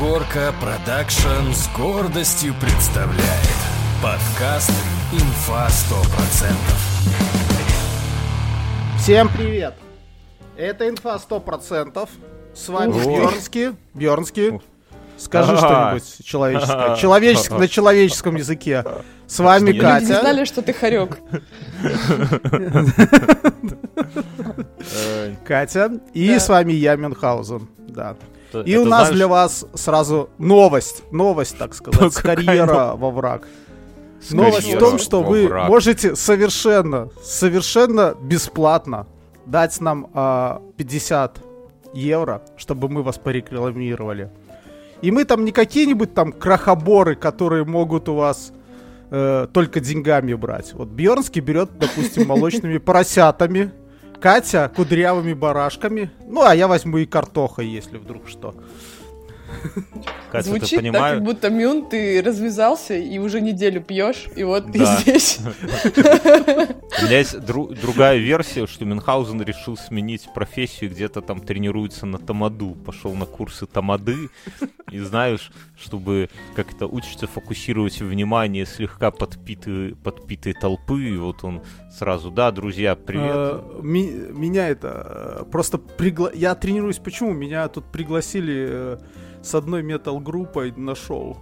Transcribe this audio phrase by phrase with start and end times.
[0.00, 3.20] Горка Production с гордостью представляет
[4.02, 4.72] подкаст
[5.12, 6.54] «Инфа 100%».
[8.98, 9.74] Всем привет!
[10.56, 12.08] Это инфа 100%.
[12.54, 12.92] С вами.
[12.92, 13.76] Бьернский.
[13.94, 14.60] Бьернский.
[15.18, 16.96] Скажи что-нибудь человеческое.
[16.96, 18.84] Человеческ- на человеческом языке.
[19.26, 20.20] С вами Люди Люди не Катя.
[20.20, 21.18] знали, что ты хорек.
[25.46, 25.90] Катя.
[26.14, 27.68] И с вами я, Мюнхгаузен.
[27.88, 28.16] Да.
[28.50, 31.02] Это- И это у нас знаешь, для вас сразу новость.
[31.12, 32.12] Новость, так сказать.
[32.12, 33.46] с карьера во враг.
[34.30, 39.06] Новость в том, что вы можете совершенно, совершенно бесплатно
[39.46, 41.38] дать нам а, 50
[41.94, 44.30] евро, чтобы мы вас порекламировали.
[45.02, 48.52] И мы там не какие-нибудь там крахоборы, которые могут у вас
[49.10, 50.74] э, только деньгами брать.
[50.74, 53.72] Вот Бьернский берет, допустим, молочными поросятами,
[54.20, 58.54] Катя кудрявыми барашками, ну а я возьму и картохой, если вдруг что.
[60.30, 61.14] Катя, ты Звучит так, понимаешь?
[61.16, 64.96] как будто Мюн, ты развязался и уже неделю пьешь, и вот ты Да.
[65.00, 65.40] здесь.
[65.42, 72.06] У меня есть дру- другая версия, что Мюнхгаузен решил сменить профессию, и где-то там тренируется
[72.06, 74.28] на тамаду, пошел на курсы тамады,
[74.90, 81.62] и знаешь, чтобы как-то учится фокусировать внимание слегка подпитой, подпитой толпы, и вот он
[81.96, 83.62] сразу, да, друзья, привет.
[83.82, 85.80] Ми- Меня это э, просто.
[86.34, 87.32] Я тренируюсь почему?
[87.32, 88.98] Меня тут пригласили э,
[89.42, 91.36] с одной метал-группой на шоу.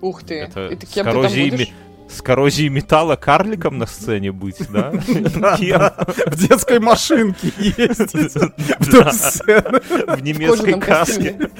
[0.00, 0.34] Ух ты.
[0.40, 1.68] Это И ты с кем ты там коррозией, будешь?
[1.68, 1.74] ми-
[2.08, 4.90] с коррозией металла карликом на сцене быть, да?
[6.26, 8.34] В детской машинке ездить
[8.80, 9.80] вдоль сцены.
[10.16, 11.50] В немецкой каске.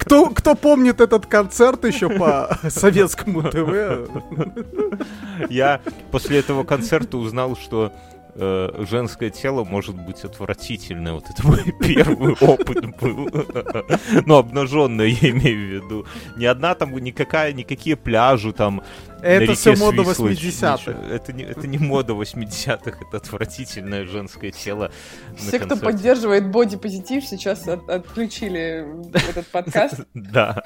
[0.00, 4.10] кто помнит этот концерт еще по советскому ТВ?
[5.48, 7.92] Я после этого концерта узнал, что
[8.34, 11.12] э, женское тело может быть отвратительное.
[11.12, 13.28] Вот это мой первый опыт был.
[14.26, 16.06] Ну, обнаженное, я имею в виду.
[16.36, 18.82] Ни одна там, никакая, никакие пляжи там.
[19.22, 20.72] Это все мода Свислочь, 80-х.
[20.76, 21.14] ничего.
[21.14, 24.90] Это не, это не мода 80-х, это отвратительное женское тело.
[25.36, 28.86] Все, кто поддерживает бодипозитив, сейчас от- отключили
[29.30, 30.00] этот подкаст.
[30.14, 30.62] Да.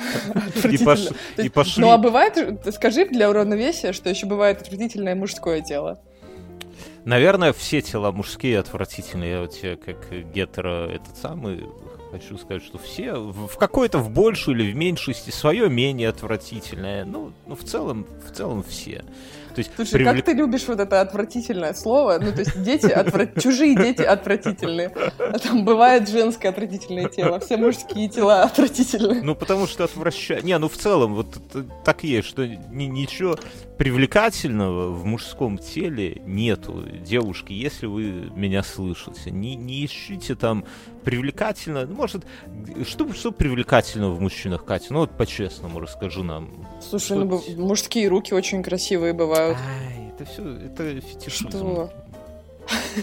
[0.64, 1.80] И, пошли.
[1.82, 6.00] Ну а бывает, скажи для уравновесия, что еще бывает отвратительное мужское тело.
[7.04, 9.30] Наверное, все тела мужские отвратительные.
[9.32, 11.64] Я вот тебе как гетеро этот самый
[12.10, 17.04] хочу сказать, что все в, какой-то в большей или в меньшести свое менее отвратительное.
[17.04, 19.04] Ну, ну в целом, в целом все.
[19.58, 22.18] То есть Слушай, привлек- как ты любишь вот это отвратительное слово?
[22.22, 24.92] Ну, то есть дети, отвра- чужие дети отвратительные.
[25.18, 29.22] А там бывает женское отвратительное тело, все мужские тела отвратительные.
[29.22, 30.44] Ну, потому что отвращает.
[30.44, 31.36] Не, ну в целом, вот
[31.84, 33.36] так и есть, что ни- ничего
[33.78, 36.84] привлекательного в мужском теле нету.
[37.04, 40.64] Девушки, если вы меня слышите, не, не ищите там
[41.08, 41.86] привлекательно.
[41.86, 42.26] Может,
[42.86, 44.92] что, что привлекательного в мужчинах, Катя?
[44.92, 46.68] Ну вот по-честному расскажи нам.
[46.82, 49.56] Слушай, ну, мужские руки очень красивые бывают.
[49.56, 51.48] Ай, это все, это фетишизм.
[51.48, 51.92] Что?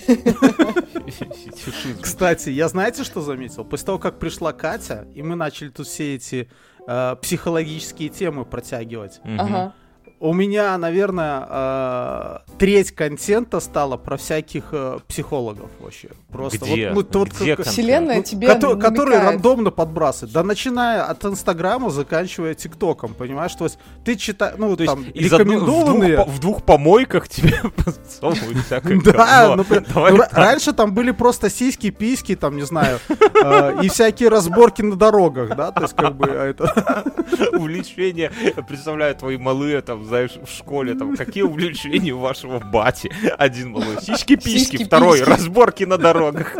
[2.01, 3.65] Кстати, я знаете, что заметил?
[3.65, 6.47] После того, как пришла Катя, и мы начали тут все эти
[6.87, 9.19] э, психологические темы протягивать.
[9.23, 9.73] Ага.
[10.19, 16.09] У меня, наверное, э, треть контента стала про всяких э, психологов вообще.
[16.31, 16.91] Просто Где?
[16.91, 17.67] вот, ну, вот Где как- контент?
[17.67, 20.33] Вселенная ну, тебе кото- которые рандомно подбрасывают.
[20.33, 23.53] Да начиная от Инстаграма, заканчивая ТикТоком, понимаешь?
[23.55, 26.15] То есть ты читаешь, ну, То есть там, из одной- в, рекомендованные...
[26.15, 29.65] двух, в двух помойках тебе подсовывают всякое Да, ну,
[29.95, 34.95] ну, раньше там были просто сиськи, письки, там, не знаю, э, и всякие разборки на
[34.95, 37.03] дорогах, да, то есть как бы а это...
[37.53, 38.31] увлечения.
[38.55, 43.11] Я представляю, твои малые, там, знаешь, в школе, там, какие увлечения у вашего бати?
[43.37, 43.97] Один малой.
[44.01, 44.83] Сиськи-письки, Сиськи-письки.
[44.85, 46.55] второй, разборки на дорогах.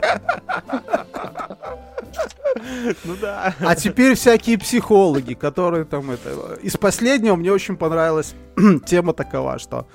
[3.04, 3.54] Ну да.
[3.60, 6.58] А теперь всякие психологи, которые там это...
[6.62, 8.34] Из последнего мне очень понравилась
[8.86, 9.88] тема такова, что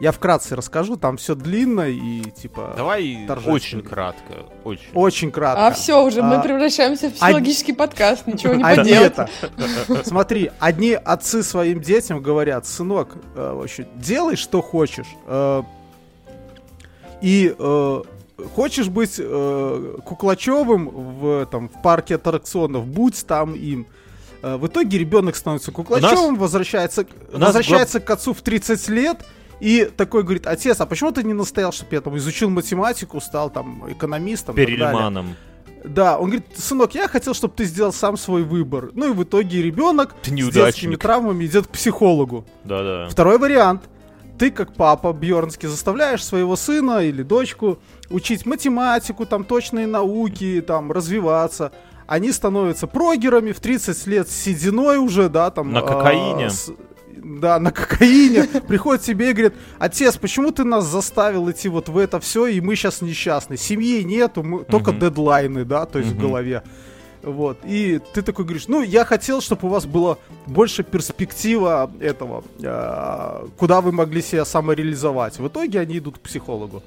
[0.00, 4.46] я вкратце расскажу, там все длинно и типа Давай очень кратко.
[4.64, 4.88] Очень.
[4.94, 5.66] очень кратко.
[5.66, 9.14] А все, уже мы А, превращаемся в психологический подкаст, ничего не поделать.
[10.04, 15.08] Смотри, одни отцы своим детям говорят, сынок, э, вообще, делай, что хочешь.
[15.26, 15.62] э,
[17.20, 18.02] и э,
[18.54, 23.86] хочешь быть э, Куклачевым в, там, в парке аттракционов, будь там им.
[24.40, 29.24] В итоге ребенок становится Куклачевым, возвращается, у нас возвращается к отцу в 30 лет.
[29.60, 33.50] И такой говорит, отец, а почему ты не настоял, чтобы я там изучил математику, стал
[33.50, 34.54] там экономистом?
[34.54, 35.36] и так далее?» Перельманом.
[35.84, 38.90] Да, он говорит, сынок, я хотел, чтобы ты сделал сам свой выбор.
[38.94, 42.44] Ну и в итоге ребенок Ты с детскими травмами идет к психологу.
[42.64, 43.08] Да-да.
[43.08, 43.82] Второй вариант.
[44.38, 47.78] Ты, как папа Бьернский, заставляешь своего сына или дочку
[48.10, 51.72] учить математику, там точные науки, там развиваться.
[52.06, 55.72] они становятся прогерами в 30 лет с сединой уже, да, там...
[55.72, 56.50] На а, кокаине.
[56.50, 56.70] с-
[57.22, 61.98] да, на кокаине, приходит тебе и говорит, отец, почему ты нас заставил идти вот в
[61.98, 66.18] это все, и мы сейчас несчастны, семьи нету, мы- только дедлайны, да, то есть в
[66.18, 66.62] голове.
[67.22, 72.44] Вот, и ты такой говоришь, ну, я хотел, чтобы у вас было больше перспектива этого,
[72.64, 75.38] а, куда вы могли себя самореализовать.
[75.38, 76.82] В итоге они идут к психологу.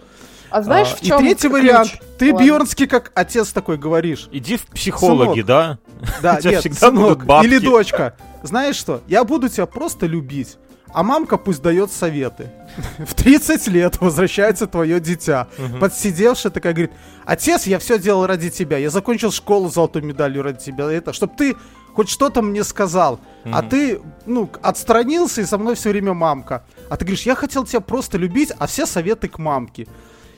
[0.49, 1.91] А знаешь, А, в чем И третий вариант.
[2.17, 2.45] Ты Ладно.
[2.45, 4.27] Бьернский как отец такой говоришь.
[4.31, 5.45] Иди в психологи, Сынок.
[5.45, 5.79] да?
[6.21, 7.47] Да, нет, всегда будут сынок бабки.
[7.47, 8.15] или дочка.
[8.43, 9.01] Знаешь что?
[9.07, 10.57] Я буду тебя просто любить.
[10.93, 12.51] А мамка пусть дает советы.
[12.99, 15.47] В 30 лет возвращается твое дитя.
[15.79, 16.91] Подсидевшая такая говорит,
[17.25, 18.77] отец, я все делал ради тебя.
[18.77, 20.91] Я закончил школу с золотой медалью ради тебя.
[20.91, 21.55] Это, чтобы ты
[21.93, 23.19] хоть что-то мне сказал.
[23.45, 26.63] А ты, ну, отстранился, и со мной все время мамка.
[26.89, 29.87] А ты говоришь, я хотел тебя просто любить, а все советы к мамке.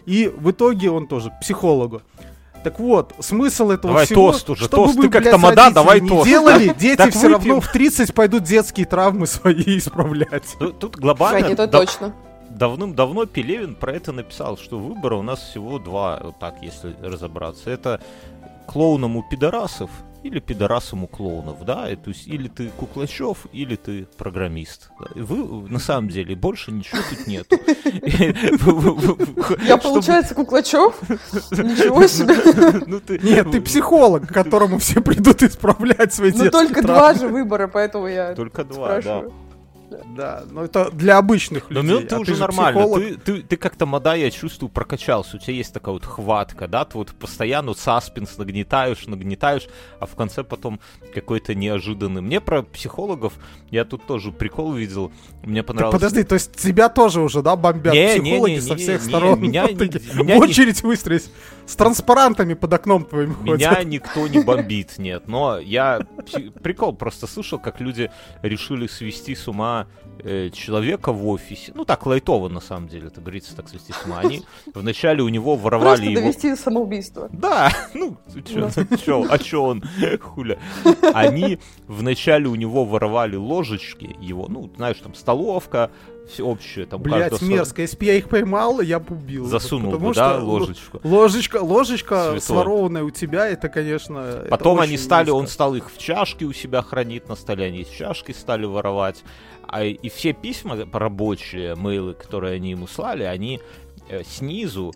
[0.05, 2.01] И в итоге он тоже к психологу.
[2.63, 4.95] Так вот, смысл этого Давай всего, тост уже, чтобы тост.
[4.95, 6.25] вы, Ты как тамада, давай не тост.
[6.25, 10.43] делали, дети Так все равно в 30 пойдут детские травмы свои исправлять.
[10.59, 12.13] Тут, тут глобально Кстати, это да- точно.
[12.49, 17.69] давным-давно Пелевин про это написал, что выбора у нас всего два, вот так, если разобраться.
[17.69, 17.99] Это
[18.67, 19.89] клоунам у пидорасов
[20.23, 24.89] или пидорасам у клоунов, да, И то есть или ты Куклачев, или ты программист.
[24.99, 27.57] Да, и Вы, на самом деле, больше ничего тут нету.
[29.65, 30.95] Я, получается, Куклачев?
[31.51, 32.33] Ничего себе.
[32.87, 33.01] Ну.
[33.21, 36.93] Нет, ты психолог, к которому все придут исправлять свои Ну детские только травмы.
[36.93, 39.23] два же выбора, поэтому я Только два, да.
[40.15, 42.01] Да, но это для обычных Но людей.
[42.01, 42.79] ну, ты а уже же нормально.
[42.79, 43.03] психолог.
[43.03, 45.37] Ты, ты, ты как-то, мода, я чувствую, прокачался.
[45.37, 46.85] У тебя есть такая вот хватка, да?
[46.85, 49.67] Ты вот постоянно вот саспенс нагнетаешь, нагнетаешь,
[49.99, 50.79] а в конце потом
[51.13, 52.21] какой-то неожиданный.
[52.21, 53.33] Мне про психологов,
[53.69, 55.11] я тут тоже прикол видел.
[55.43, 55.93] Мне Так понравилось.
[55.95, 59.01] подожди, то есть тебя тоже уже, да, бомбят Не, не, психологи не, со не, всех
[59.01, 59.39] не, сторон?
[59.41, 59.77] меня Вот не-
[60.15, 61.29] меня в не- очередь выстроить.
[61.65, 63.87] С транспарантами под окном твоим Меня ходят.
[63.87, 65.27] никто не бомбит, нет.
[65.27, 65.99] Но я
[66.61, 68.11] прикол просто слышал, как люди
[68.41, 69.82] решили свести с ума
[70.53, 71.71] человека в офисе.
[71.75, 74.19] Ну так лайтово на самом деле, это говорится так свести с ума.
[74.19, 74.43] Они
[74.73, 77.29] вначале у него воровали Просто его довести до самоубийства.
[77.31, 78.69] Да, ну, чё,
[79.03, 79.83] чё, а чё он,
[80.21, 80.59] хуля.
[81.13, 85.91] Они вначале у него воровали ложечки, его, ну, знаешь, там, столовка,
[86.29, 87.81] все общее, там, Блять, мерзко.
[87.81, 89.45] Если бы я их поймал, я бы убил.
[89.45, 91.01] Засунул Потому бы, что да, л- ложечку.
[91.03, 92.39] Ложечка, ложечка Святое.
[92.39, 94.19] сворованная у тебя, это, конечно...
[94.19, 95.53] это Потом очень они стали, он низко.
[95.53, 99.21] стал их в чашке у себя хранить на столе, они из чашки стали воровать.
[99.73, 103.59] А, и все письма рабочие, мейлы, которые они ему слали, они
[104.07, 104.93] э, снизу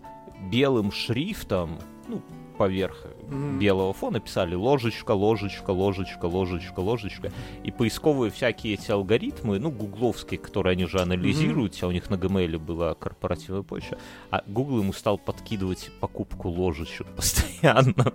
[0.52, 2.22] белым шрифтом, ну,
[2.56, 3.58] поверх Мгм.
[3.58, 7.32] белого фона писали ложечка, ложечка, ложечка, ложечка, ложечка.
[7.64, 12.14] И поисковые всякие эти алгоритмы, ну, гугловские, которые они же анализируют, а у них на
[12.14, 13.98] Gmail была корпоративная почта,
[14.30, 18.12] а Google ему стал подкидывать покупку ложечек постоянно.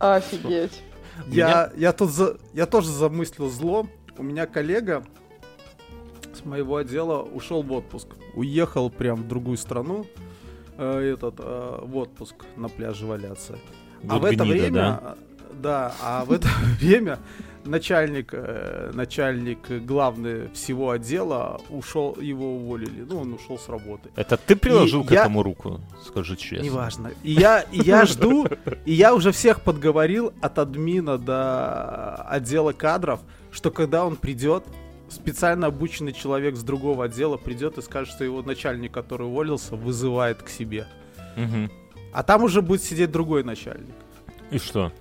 [0.00, 0.82] Офигеть.
[1.28, 3.86] Я, я тут за, я тоже замыслил зло.
[4.18, 5.04] У меня коллега
[6.34, 8.08] с моего отдела ушел в отпуск.
[8.34, 10.06] Уехал прям в другую страну.
[10.78, 13.58] э, этот э, в отпуск на пляже валяться.
[14.08, 15.14] А Вот в это время, да?
[15.52, 16.48] да, а в это
[16.80, 17.18] время
[17.64, 23.02] начальник, э, начальник главный всего отдела ушел, его уволили.
[23.08, 24.10] Ну, он ушел с работы.
[24.16, 26.64] Это ты приложил И к я- этому руку, скажи честно.
[26.64, 27.10] Неважно.
[27.22, 28.46] И я, и я жду,
[28.86, 33.20] и я уже всех подговорил от админа до отдела кадров,
[33.52, 34.64] что когда он придет,
[35.08, 40.42] специально обученный человек с другого отдела придет и скажет, что его начальник, который уволился, вызывает
[40.42, 40.86] к себе.
[41.36, 41.70] Мгм.
[42.12, 43.94] А там уже будет сидеть другой начальник.
[44.50, 44.92] И что?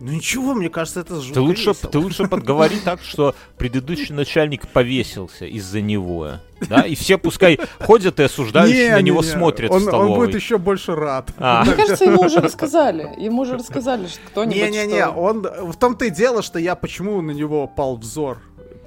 [0.00, 1.90] Ну ничего, мне кажется, это жутко Ты лучше, весело.
[1.90, 6.34] ты лучше подговори так, что предыдущий начальник повесился из-за него.
[6.68, 6.82] Да?
[6.82, 9.26] И все пускай ходят и осуждающие Не, на не, него не.
[9.28, 10.10] смотрят он, в столовой.
[10.10, 11.30] Он будет еще больше рад.
[11.38, 11.64] А.
[11.64, 13.08] Мне кажется, ему уже рассказали.
[13.18, 17.20] Ему уже рассказали, что кто-нибудь Не-не-не, что- он в том-то и дело, что я почему
[17.20, 18.38] на него пал взор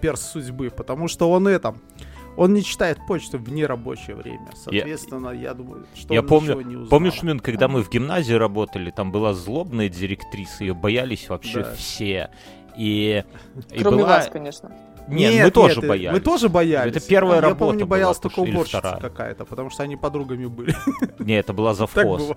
[0.02, 1.76] перс судьбы, потому что он это,
[2.38, 6.62] он не читает почту в нерабочее время, соответственно, я, думаю, что Я он помню, ничего
[6.62, 6.90] не узнал.
[6.90, 11.74] Помнишь, Мин, когда мы в гимназии работали, там была злобная директриса, ее боялись вообще Да.
[11.76, 12.30] все.
[12.78, 13.24] И,
[13.72, 14.08] и Кроме была...
[14.18, 14.72] вас, конечно.
[15.08, 16.14] Нет, мы тоже э, боялись.
[16.20, 16.96] Мы тоже боялись.
[16.96, 20.76] Это первая Я, работа помню, боялся только уборщица какая-то, потому что они подругами были.
[21.20, 22.32] Не, это была завхоз.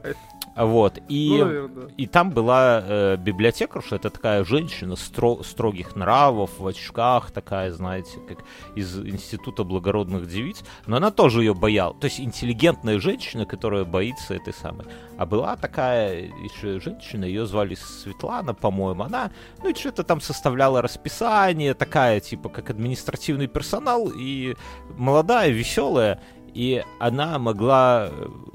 [0.56, 0.98] Вот.
[1.08, 1.88] И, Ну, наверное.
[1.96, 8.18] и там была э, библиотекарша, это такая женщина стро- строгих нравов, в очках такая, знаете,
[8.28, 8.38] как
[8.76, 10.62] из Института благородных девиц.
[10.86, 11.98] Но она тоже ее боялась.
[12.00, 14.86] То есть интеллигентная женщина, которая боится этой самой.
[15.18, 19.02] А была такая еще женщина, ее звали Светлана, по-моему.
[19.04, 19.30] Она,
[19.62, 24.54] ну, что-то там составляла расписание, такая, типа, как административный персонал, и
[24.96, 26.20] молодая, веселая.
[26.54, 28.10] И она могла...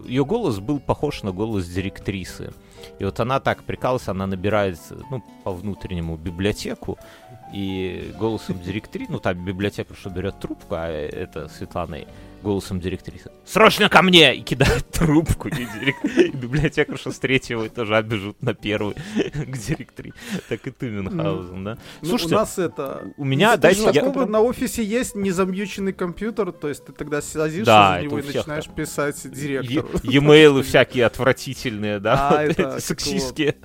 [0.06, 2.53] Ее голос был похож на голос директрисы.
[2.98, 4.79] И вот она так прикалывается, она набирает,
[5.12, 6.98] ну, по внутреннему библиотеку,
[7.53, 11.98] и голосом директри, ну, там библиотека, что берет трубку, а это Светлана
[12.41, 13.31] голосом директрисы.
[13.46, 14.36] Срочно ко мне!
[14.36, 15.48] И кидает трубку.
[15.48, 16.05] И, директ...
[16.05, 20.13] и библиотекарша с третьего этажа бежит на первый к директри.
[20.48, 21.77] Так и ты, Мюнхгаузен, да?
[22.01, 23.13] Ну, Слушайте, у нас это...
[23.17, 23.89] У меня, дайте...
[23.93, 24.03] Я...
[24.03, 28.65] На офисе есть незамьюченный компьютер, то есть ты тогда садишься да, за него и начинаешь
[28.65, 28.75] так.
[28.75, 29.89] писать директору.
[30.03, 32.29] E-mail всякие отвратительные, да?
[32.29, 33.55] А, это сексистские.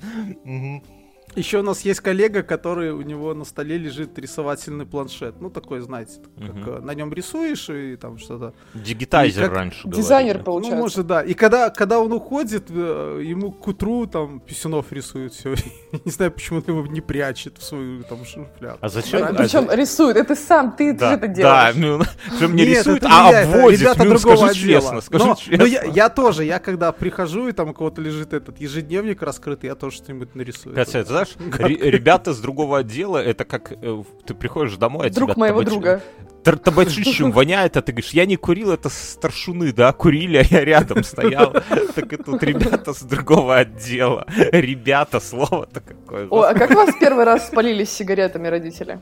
[1.35, 5.35] Еще у нас есть коллега, который у него на столе лежит рисовательный планшет.
[5.41, 6.85] Ну, такой, знаете, как угу.
[6.85, 8.53] на нем рисуешь и там что-то.
[8.73, 9.53] Дигитайзер как...
[9.53, 10.45] раньше Дизайнер, говорили.
[10.45, 10.75] получается.
[10.75, 11.21] Ну, может, да.
[11.21, 15.55] И когда, когда он уходит, э, ему к утру там Писюнов рисует все.
[16.05, 18.77] не знаю, почему он его не прячет в свою там шуфляду.
[18.81, 19.23] А зачем?
[19.23, 19.75] А, Причем а...
[19.75, 20.17] рисует.
[20.17, 21.75] Это сам, ты да, это делаешь.
[21.75, 22.03] Да, ну,
[22.37, 23.81] что мне рисует, а обводит.
[23.81, 25.57] Ребята ну, другого скажи честно, скажи но, честно.
[25.57, 29.67] Но я, я тоже, я когда прихожу, и там у кого-то лежит этот ежедневник раскрытый,
[29.67, 30.75] я тоже что-нибудь нарисую.
[30.75, 35.39] Кстати, знаешь, ребята с другого отдела, это как э, ты приходишь домой, а Друг тебя
[35.39, 36.01] моего друга.
[36.43, 41.03] табачищем воняет, а ты говоришь, я не курил, это старшуны, да, курили, а я рядом
[41.03, 41.53] стоял.
[41.95, 44.25] Так это тут ребята с другого отдела.
[44.51, 46.27] Ребята, слово-то какое.
[46.29, 48.99] О, а как вас первый раз спалились сигаретами родители?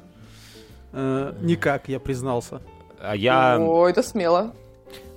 [0.91, 2.61] Э, никак, я признался.
[2.99, 3.57] А я...
[3.59, 4.53] О, это смело.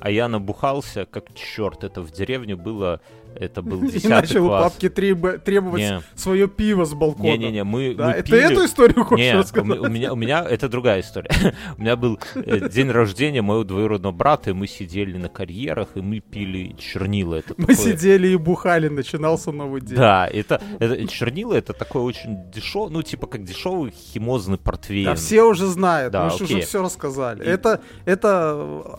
[0.01, 3.01] А я набухался, как черт, это в деревне было
[3.39, 4.65] это был 10 И начал класс.
[4.65, 5.43] папке треб...
[5.43, 6.03] требовать не.
[6.15, 7.29] свое пиво с балкона.
[7.29, 8.07] Не-не-не, мы, да?
[8.07, 8.53] мы Это пили...
[8.53, 9.79] эту историю хочешь не, рассказать?
[9.79, 11.31] У, у, меня, у меня это другая история.
[11.79, 16.01] у меня был э, день рождения моего двоюродного брата, и мы сидели на карьерах, и
[16.01, 17.37] мы пили чернила.
[17.37, 17.77] Это мы такое...
[17.77, 19.97] сидели и бухали, начинался новый день.
[19.97, 25.07] Да, это, это чернила, это такой очень дешевый, ну типа как дешевый химозный портвейн.
[25.07, 26.45] Да, все уже знают, да, мы окей.
[26.45, 27.45] уже все рассказали.
[27.45, 27.47] И...
[27.47, 28.99] Это, это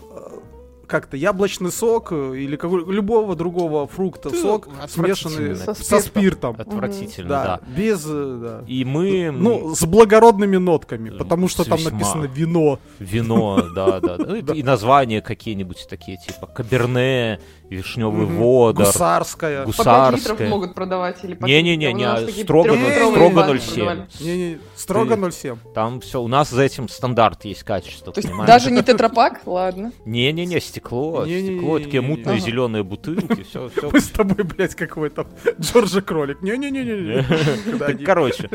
[0.88, 6.56] как-то яблочный сок э, или какой, любого другого фрукта Ты сок, смешанный со, со спиртом.
[6.58, 7.60] Отвратительно, да, да.
[7.76, 8.64] Без, э, да.
[8.66, 9.30] И мы...
[9.30, 12.80] Ну, с благородными нотками, потому что там написано вино.
[12.98, 14.54] Вино, да, да.
[14.54, 17.40] И названия какие-нибудь такие, типа Каберне,
[17.70, 18.38] вишневый mm-hmm.
[18.38, 18.86] водор.
[18.86, 19.64] Гусарская.
[19.64, 20.36] Гусарская.
[20.36, 24.06] По могут продавать или по Не-не-не, не, строго, строго 0,7.
[24.20, 25.58] Не-не, строго 0,7.
[25.74, 29.42] Там все, у нас за этим стандарт есть качество, То есть даже не тетрапак?
[29.46, 29.92] Ладно.
[30.04, 33.90] Не-не-не, стекло, стекло, такие мутные зеленые бутылки, все, все.
[33.90, 35.26] Мы с тобой, блядь, какой то
[35.60, 36.42] Джорджа Кролик.
[36.42, 38.04] Не-не-не-не.
[38.04, 38.48] Короче,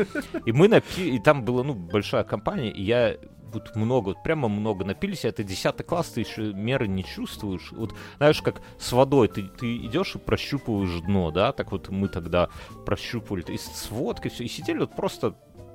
[0.44, 3.16] и мы напили, и там была, ну, большая компания, и я
[3.54, 7.72] вот много, вот прямо много напились, это 10 класс, ты еще меры не чувствуешь.
[7.72, 12.08] Вот знаешь, как с водой, ты, ты идешь и прощупываешь дно, да, так вот мы
[12.08, 12.48] тогда
[12.84, 15.34] прощупывали, и с водкой все, и сидели вот просто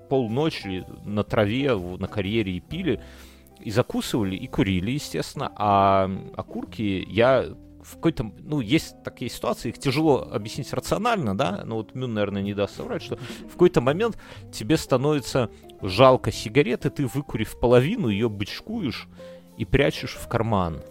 [0.09, 3.01] полночи на траве, на карьере и пили,
[3.59, 7.45] и закусывали, и курили, естественно, а окурки я
[7.89, 12.41] в какой-то, ну, есть такие ситуации, их тяжело объяснить рационально, да, но вот Мюн, наверное,
[12.41, 13.17] не даст соврать, что
[13.47, 14.17] в какой-то момент
[14.51, 15.49] тебе становится
[15.81, 19.07] жалко сигареты, ты выкурив половину, ее бычкуешь
[19.57, 20.81] и прячешь в карман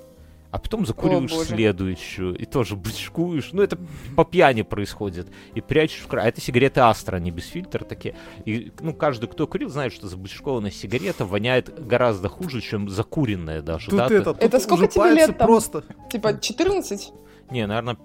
[0.51, 3.51] а потом закуриваешь О, следующую, и тоже бычкуешь.
[3.53, 3.79] Ну, это
[4.17, 5.29] по пьяни происходит.
[5.55, 6.25] И прячешь в край.
[6.25, 8.15] А это сигареты Астра, не без фильтра такие.
[8.47, 13.91] И, ну, каждый, кто курил, знает, что забычкованная сигарета воняет гораздо хуже, чем закуренная даже.
[13.91, 14.07] Тут да?
[14.07, 15.47] это, тут это сколько тебе лет там?
[15.47, 15.85] Просто...
[16.11, 17.13] Типа 14?
[17.51, 17.99] Не, наверное,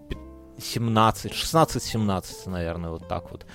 [0.60, 3.46] 17, 16-17, наверное, вот так вот.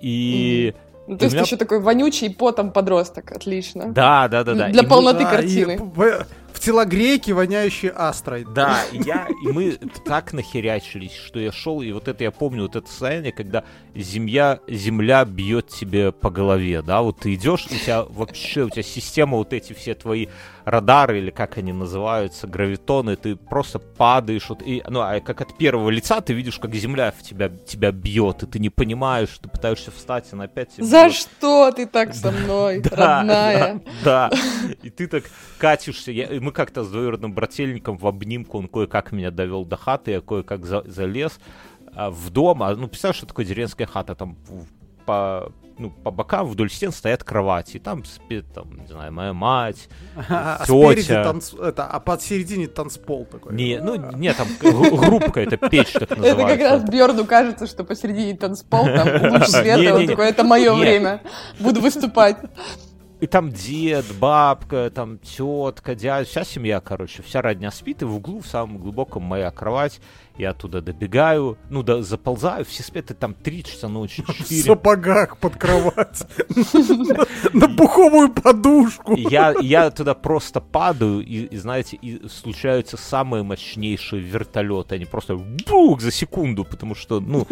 [0.00, 0.74] И...
[1.08, 1.42] Ну, то есть меня...
[1.42, 3.92] еще такой вонючий потом подросток, отлично.
[3.92, 4.68] Да, да, да, да.
[4.68, 5.30] Для и полноты мы...
[5.30, 5.78] картины.
[5.78, 6.24] Да, и
[6.62, 8.44] в телогрейке, воняющей астрой.
[8.44, 9.72] Да, и я, и мы
[10.04, 13.64] так нахерячились, что я шел, и вот это я помню, вот это состояние, когда
[13.96, 18.84] земля, земля бьет тебе по голове, да, вот ты идешь, у тебя вообще, у тебя
[18.84, 20.28] система, вот эти все твои
[20.64, 25.56] радары, или как они называются, гравитоны, ты просто падаешь, вот, и, ну, а как от
[25.56, 29.48] первого лица ты видишь, как земля в тебя, тебя бьет, и ты не понимаешь, ты
[29.48, 31.14] пытаешься встать, она опять тебя За бьет.
[31.14, 33.80] что ты так со мной, родная?
[34.04, 34.30] Да,
[34.82, 35.24] и ты так
[35.58, 40.20] катишься, мы как-то с двоюродным брательником в обнимку, он кое-как меня довел до хаты, я
[40.20, 41.38] кое-как за, залез
[41.94, 44.36] а, в дом, а, ну, представляешь, что такое деревенская хата, там
[45.04, 45.52] по,
[45.82, 49.88] ну, по бокам вдоль стен стоят кровати, и там спит, там, не знаю, моя мать,
[50.28, 51.24] а, тетя.
[51.24, 51.52] танц...
[51.54, 53.54] это, а посередине танцпол такой.
[53.54, 56.42] Не, ну, не, там группка, это печь так называется.
[56.42, 60.72] Это как раз Бьорну кажется, что посередине танцпол, там луч света, он такой, это мое
[60.74, 61.22] время,
[61.58, 62.36] буду выступать.
[63.22, 68.16] И там дед, бабка, там тетка, дядя, вся семья, короче, вся родня спит, и в
[68.16, 70.00] углу, в самом глубоком моя кровать.
[70.36, 74.62] Я туда добегаю, ну да, заползаю, все спят, и там 3 часа ночи, В 4.
[74.62, 76.26] сапогах под кровать.
[77.52, 79.14] На пуховую подушку.
[79.16, 84.94] Я, туда просто падаю, и, знаете, и случаются самые мощнейшие вертолеты.
[84.94, 87.46] Они просто бух за секунду, потому что, ну,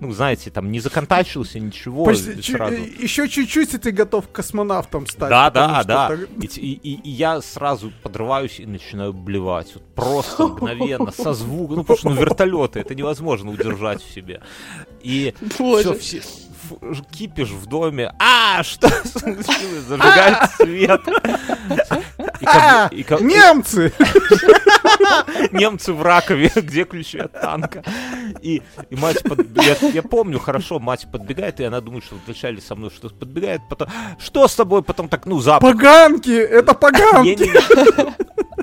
[0.00, 2.10] ну, знаете, там не законтачился ничего.
[2.10, 5.30] Еще чуть-чуть, и ты готов космонавтом стать.
[5.30, 6.16] Да, да, да.
[6.40, 9.74] И, я сразу подрываюсь и начинаю блевать.
[9.94, 11.76] Просто мгновенно, со звуком.
[11.76, 14.40] Ну, потому что ну, вертолеты, это невозможно удержать в себе.
[15.02, 16.22] И все, все,
[17.10, 18.12] кипиш в доме.
[18.18, 19.84] А, что случилось?
[19.88, 21.00] Зажигает свет.
[22.46, 23.92] А, немцы!
[25.52, 27.82] немцы в ракове, где ключи от танка.
[28.42, 29.46] И, и мать под...
[29.56, 33.60] я, я помню хорошо, мать подбегает, и она думает, что вначале со мной что-то подбегает,
[33.68, 35.72] потом, что с тобой, потом так, ну, запах.
[35.72, 36.30] Поганки!
[36.30, 37.50] Это поганки!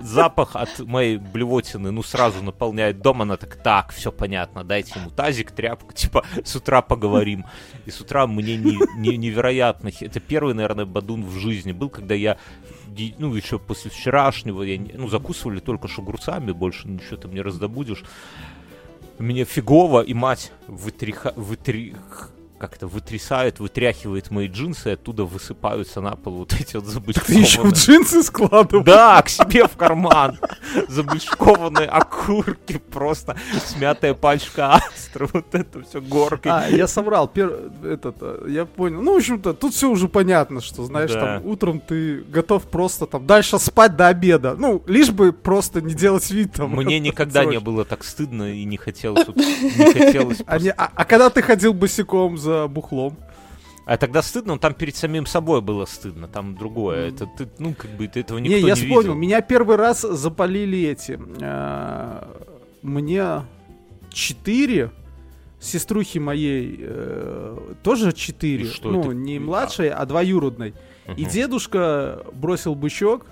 [0.01, 5.09] Запах от моей блевотины, ну, сразу наполняет дом, она так, так, все понятно, дайте ему
[5.09, 7.45] тазик, тряпку, типа, с утра поговорим.
[7.85, 12.15] И с утра мне не, не- невероятно, это первый, наверное, бадун в жизни был, когда
[12.15, 12.37] я
[13.17, 18.03] ну, еще после вчерашнего, я, ну, закусывали только что огурцами, больше ничего там не раздобудешь.
[19.19, 26.15] Мне фигово, и мать вытриха, вытрих, как-то вытрясает, вытряхивает мои джинсы, и оттуда высыпаются на
[26.15, 26.85] пол вот эти вот
[27.25, 27.73] Ты еще в забычкованные.
[27.73, 28.83] джинсы складывал?
[28.83, 30.39] Да, к себе в карман.
[30.87, 33.35] Забычкованные окурки, просто
[33.65, 36.51] смятая пачка астра, вот это все горкой.
[36.51, 37.27] А, я соврал.
[37.27, 37.71] Пер...
[37.83, 39.01] Этот, э, я понял.
[39.01, 41.19] Ну, в общем-то, тут все уже понятно, что, знаешь, Да.
[41.39, 44.55] там утром ты готов просто там дальше спать до обеда.
[44.57, 46.71] Ну, лишь бы просто не делать вид там.
[46.71, 51.05] Мне никогда не было так стыдно и не хотелось, не хотелось А, не- а- а
[51.05, 53.17] когда ты ходил босиком за бухлом?
[53.85, 57.07] А тогда стыдно, но там перед самим собой было стыдно, там другое.
[57.07, 58.89] Это ты, ну, как бы ты этого никто не, не, я видел.
[58.89, 59.13] вспомнил.
[59.15, 61.17] Меня первый раз запалили эти.
[61.39, 62.23] э,
[62.81, 63.43] Мне
[64.11, 64.91] четыре.
[65.59, 68.69] Сеструхи моей э, тоже четыре.
[68.83, 69.13] Ну, это?
[69.13, 70.75] не младшей, а двоюродной.
[71.15, 73.25] И дедушка бросил бычок,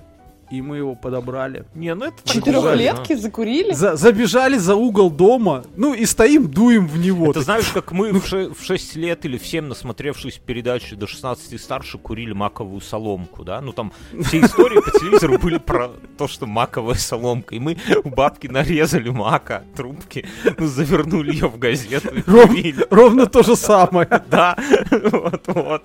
[0.52, 1.66] и мы его подобрали.
[1.74, 3.74] Не, ну это так Четырехлетки бывает, закурили?
[3.74, 7.26] За- забежали за угол дома, ну и стоим, дуем в него.
[7.26, 7.32] ну.
[7.32, 10.96] Это Так- знаешь, как мы в, ше- в 6 лет или в 7, насмотревшись передачи
[10.96, 13.60] до 16 и старше, курили маковую соломку, да?
[13.62, 13.92] Ну там
[14.26, 17.56] все истории по телевизору были про то, что маковая соломка.
[17.56, 20.26] И мы у бабки нарезали мака, трубки,
[20.58, 22.88] ну, завернули ее в газету Ров-.
[22.92, 24.08] Ровно то же самое.
[24.30, 24.56] Да,
[24.92, 25.84] вот-вот.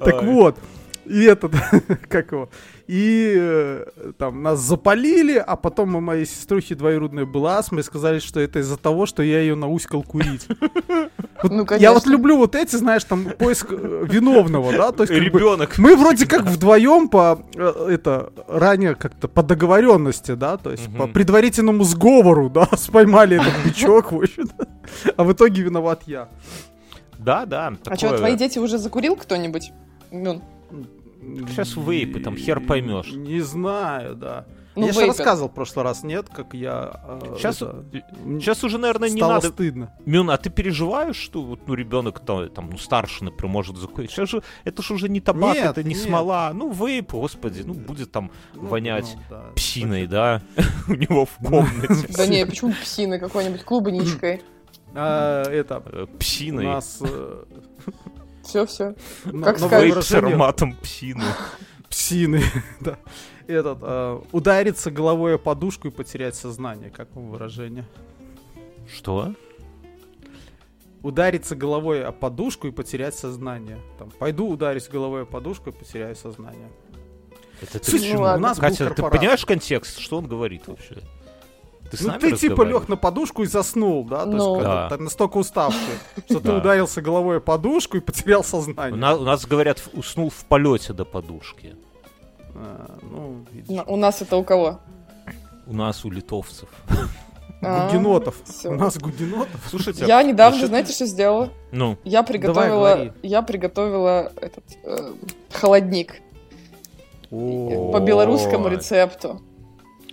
[0.00, 0.56] Так вот,
[1.08, 1.52] и этот,
[2.08, 2.48] как его,
[2.86, 3.84] и э,
[4.18, 8.58] там нас запалили, а потом у моей сеструхи двоюродной была астма, и сказали, что это
[8.60, 10.46] из-за того, что я ее науськал курить.
[11.40, 15.12] Вот Ну, я вот люблю вот эти, знаешь, там поиск э, виновного, да, то есть
[15.14, 15.78] как бы Ребенок.
[15.78, 21.04] мы вроде как вдвоем по э, это ранее как-то по договоренности, да, то есть по
[21.04, 21.12] Мгм.
[21.12, 24.66] предварительному сговору, да, споймали этот бычок, в общем-то.
[25.16, 26.28] А в итоге виноват я.
[27.18, 27.72] Да, да.
[27.86, 28.18] А что, такое.
[28.18, 29.70] твои дети уже закурил кто-нибудь?
[30.10, 30.42] Ну,
[31.48, 33.12] Сейчас вейпы, там хер поймешь.
[33.12, 34.46] Не знаю, да.
[34.76, 37.00] Ну, я же рассказывал в прошлый раз, нет, как я...
[37.24, 37.84] э, Сейчас, это,
[38.38, 39.48] сейчас уже, наверное, не надо.
[39.48, 39.92] стыдно.
[40.06, 44.12] Мюн, а ты переживаешь, что вот, ну, ребенок там, там, ну, старше, например, может закурить?
[44.12, 46.04] Сейчас же это же уже не табак, Нет, это не нет.
[46.04, 46.52] смола.
[46.54, 49.44] Ну, вейп, господи, ну, будет там Ну, вонять ну, да.
[49.56, 50.42] псиной, да,
[50.88, 52.06] у него в комнате.
[52.16, 54.42] да не, почему псины какой-нибудь клубничкой?
[54.94, 56.64] А, это, Э, у Псиной.
[56.66, 57.02] нас...
[58.48, 58.94] Все-все.
[59.24, 61.22] на- Как с выражение ароматом псины.
[61.88, 62.42] Псины,
[62.80, 62.98] да.
[63.46, 67.84] Этот, э, удариться головой о подушку и потерять сознание, как вам выражение?
[68.92, 69.34] Что?
[71.02, 73.78] Удариться головой о подушку и потерять сознание.
[73.98, 76.68] Там, пойду ударюсь головой о подушку и потеряю сознание.
[77.62, 78.36] Это ты Суть ладно.
[78.46, 80.96] у нас был Катя, ты понимаешь контекст, что он говорит вообще?
[81.90, 84.24] Ты с Ну нами ты типа лег на подушку и заснул, да?
[84.24, 84.36] То Ну.
[84.36, 84.96] есть когда Да.
[84.96, 85.80] ты настолько уставший,
[86.26, 86.56] что ты Да.
[86.58, 88.94] ударился головой о подушку и потерял У сознание.
[88.94, 91.74] нас, у нас говорят, уснул в полете до подушки.
[92.54, 93.82] А, Ну, видишь.
[93.86, 94.80] У нас это у кого?
[95.66, 96.68] У нас, у литовцев.
[97.60, 98.36] А, Гугенотов.
[98.44, 98.70] всё.
[98.70, 99.60] У нас Гугенотов.
[99.68, 101.50] Слушайте, Я недавно, насчет- знаете, что сделала?
[101.72, 105.12] Ну, Я приготовила, я приготовила этот э,
[105.52, 106.20] холодник
[107.30, 109.40] по белорусскому рецепту.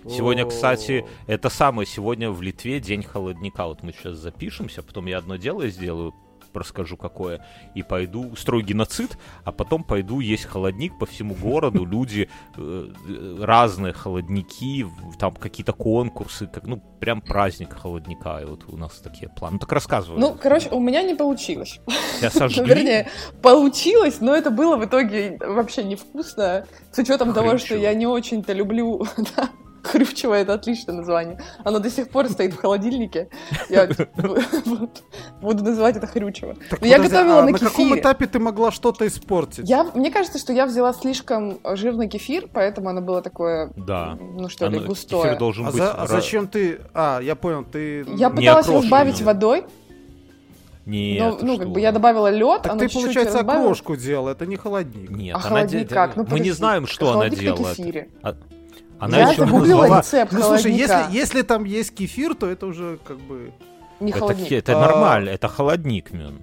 [0.08, 3.66] Сегодня, кстати, это самое, сегодня в Литве день холодника.
[3.66, 6.14] Вот мы сейчас запишемся, потом я одно дело сделаю,
[6.56, 12.28] расскажу какое, и пойду, устрою геноцид, а потом пойду есть холодник по всему городу, люди,
[12.56, 12.88] э,
[13.40, 14.86] разные холодники,
[15.18, 19.54] там какие-то конкурсы, как, ну, прям праздник холодника, и вот у нас такие планы.
[19.54, 20.18] Ну, так рассказывай.
[20.18, 21.80] Ну, короче, у меня не получилось.
[22.20, 22.60] Сожгли?
[22.60, 23.08] Ну, вернее,
[23.42, 26.66] получилось, но это было в итоге вообще невкусно.
[26.92, 29.06] С учетом того, что я не очень-то люблю
[29.86, 31.40] да, Хрючево это отличное название.
[31.64, 33.28] Оно до сих пор стоит в холодильнике.
[33.68, 33.88] Я
[35.40, 36.56] буду называть это Хрючево.
[36.80, 38.00] Но я готовила а на на каком кефире.
[38.00, 39.68] этапе ты могла что-то испортить?
[39.68, 44.18] Я, мне кажется, что я взяла слишком жирный кефир, поэтому оно было такое, Да.
[44.20, 45.22] ну что ли, густое.
[45.24, 45.80] Кефир должен А, быть...
[45.82, 46.80] а зачем ты...
[46.94, 48.04] А, я понял, ты...
[48.16, 49.64] Я пыталась разбавить водой,
[50.84, 51.64] Нет, но, ну, что?
[51.64, 53.64] как бы я добавила лед, Так ты, получается, разбавила.
[53.64, 55.10] окрошку делал, это не холодник.
[55.10, 56.16] Нет, А она холодник де- как?
[56.16, 57.76] Ну, Мы не знаем, что она холодник на делает.
[57.76, 58.08] кефире.
[58.22, 58.36] А-
[58.98, 62.98] Она Я еще загуглила рецепт Ну, слушай, если, если там есть кефир, то это уже
[63.04, 63.52] как бы...
[64.00, 64.52] Не Это, холодник.
[64.52, 66.42] это А- нормально, это холодник, мен.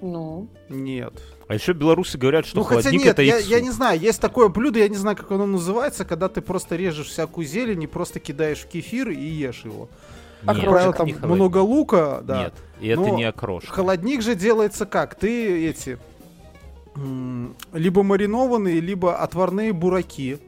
[0.00, 1.12] Ну, Нет.
[1.48, 4.20] А еще белорусы говорят, что ну, хотя холодник нет, это я, я не знаю, есть
[4.20, 7.86] такое блюдо, я не знаю, как оно называется, когда ты просто режешь всякую зелень и
[7.86, 9.88] просто кидаешь в кефир и ешь его.
[10.42, 10.56] Нет.
[10.56, 11.36] Как правило, там не холодник.
[11.36, 12.38] много лука, да.
[12.44, 13.72] Нет, и это Но не окрошка.
[13.72, 15.14] Холодник же делается как?
[15.14, 15.98] Ты эти
[17.72, 20.38] либо маринованные, либо отварные бураки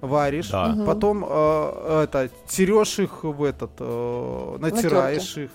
[0.00, 0.68] варишь, Да.
[0.68, 0.86] Мгм.
[0.86, 5.50] потом э, это терешь их в этот, э, натираешь их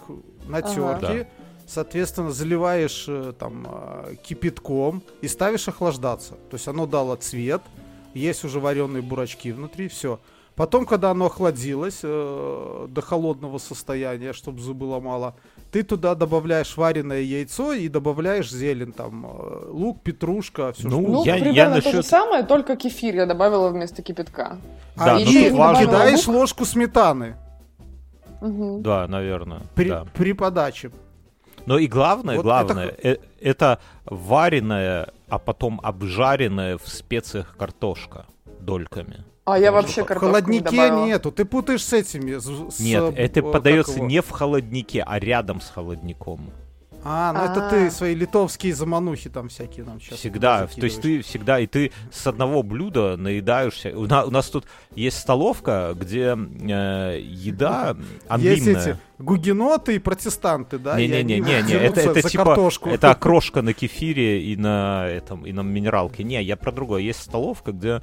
[0.47, 0.67] на Ага.
[0.99, 1.27] терке,
[1.67, 6.33] соответственно заливаешь э, там э, кипятком и ставишь охлаждаться.
[6.49, 7.61] То есть оно дало цвет,
[8.13, 10.19] есть уже вареные бурачки внутри, все.
[10.55, 15.35] Потом, когда оно охладилось э, до холодного состояния, чтобы зубы ломало,
[15.73, 21.25] ты туда добавляешь вареное яйцо и добавляешь зелень, там э, лук, петрушка, все Ну, ну
[21.25, 24.57] я- я примерно то же насчет- самое, только кефир я добавила вместо кипятка.
[24.95, 27.35] Да, а ты важно- кидаешь ложку сметаны
[28.41, 28.83] Мгм.
[28.83, 29.61] Да, наверное.
[29.73, 30.05] при, да.
[30.13, 30.91] при подаче.
[31.65, 38.25] Но и главное, Вот главное, э- это вареная, а потом обжаренная в специях картошка
[38.59, 39.23] дольками.
[39.45, 41.05] А я вообще В картошку не холоднике добавила.
[41.05, 42.37] нету, ты путаешь с этими.
[42.37, 46.49] с- с, Нет, э, это как подается не в холоднике, а рядом с холодником.
[47.05, 47.69] А, ну это А.
[47.69, 50.19] ты свои литовские заманухи там всякие нам сейчас.
[50.19, 50.67] Всегда.
[50.67, 53.89] То есть ты всегда, и ты с одного блюда наедаешься.
[53.93, 54.63] У, на- у нас тут
[54.95, 57.97] есть столовка, где э, еда
[58.37, 58.81] Есть анлимная.
[58.91, 60.97] эти гугеноты и протестанты, да?
[60.97, 62.89] Не-не-не-не, это, это за типа, картошку.
[62.89, 66.23] это окрошка на кефире и на этом, и на минералке.
[66.23, 67.01] Не, я про другое.
[67.01, 68.01] Есть столовка, где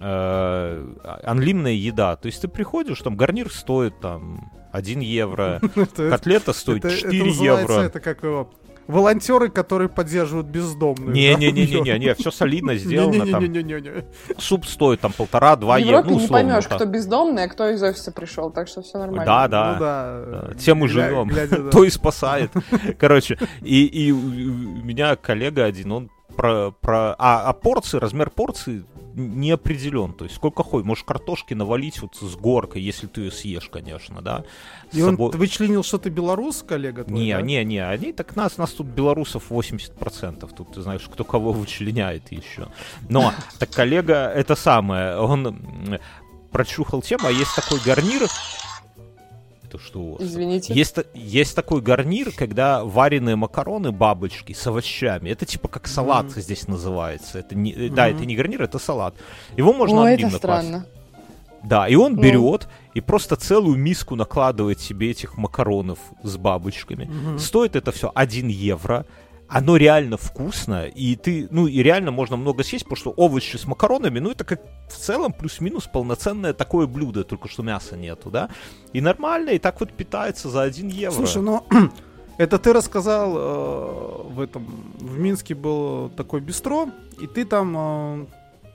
[0.00, 0.86] э,
[1.24, 2.16] анлимная еда.
[2.16, 5.60] То есть ты приходишь, там гарнир стоит там 1 евро,
[5.96, 7.82] котлета стоит это- 4 это называется, евро.
[7.84, 8.50] это как его...
[8.88, 11.14] Волонтеры, которые поддерживают бездомных.
[11.14, 13.24] Не-не-не-не, не, все солидно сделано.
[13.30, 14.04] Там Не-не-не-не.
[14.38, 16.02] суп стоит там полтора-два евро.
[16.02, 19.24] Ну, не поймешь, кто бездомный, а кто из офиса пришел, так что все нормально.
[19.24, 19.72] Да, да.
[19.72, 20.48] Ну да.
[20.48, 21.28] Да, Тем мы Гля- живем.
[21.28, 21.70] глядя, да.
[21.70, 22.50] То и спасает.
[22.98, 27.14] Короче, и, и у меня коллега один, он про, про...
[27.18, 30.12] А, а порции, размер порции не определен.
[30.14, 34.22] То есть сколько хоть, можешь картошки навалить вот с горкой, если ты ее съешь, конечно,
[34.22, 34.44] да.
[34.90, 37.42] С И он собой- вычленил, что ты белорус, коллега твой, Не, да?
[37.42, 40.50] не, не, они так нас, нас тут белорусов 80%.
[40.56, 42.68] Тут ты знаешь, кто кого вычленяет еще.
[43.08, 45.98] Но, так коллега, это самое, он
[46.50, 48.26] прочухал тему, а есть такой гарнир.
[49.72, 50.22] Это что у вас?
[50.22, 50.74] Извините.
[50.74, 55.30] Есть, есть такой гарнир, когда вареные макароны, бабочки с овощами.
[55.30, 56.40] Это типа как салат Мгм.
[56.40, 57.38] здесь называется.
[57.38, 59.14] Это не, э, Да, это не гарнир, это салат.
[59.56, 60.36] Его можно О, это класть.
[60.36, 60.86] странно.
[61.62, 62.22] Да, и он Ну.
[62.22, 67.04] берет и просто целую миску накладывает себе этих макаронов с бабочками.
[67.04, 67.38] Мгм.
[67.38, 69.06] Стоит это все 1 евро.
[69.54, 73.66] Оно реально вкусно, и ты, ну и реально можно много съесть, потому что овощи с
[73.66, 78.48] макаронами, ну это как в целом плюс-минус полноценное такое блюдо, только что мяса нету, да?
[78.94, 81.14] И нормально, и так вот питается за 1 евро.
[81.14, 81.66] Слушай, ну
[82.38, 84.64] это ты рассказал э, в этом
[84.98, 86.88] в Минске был такой бистро,
[87.20, 88.26] и ты там, э,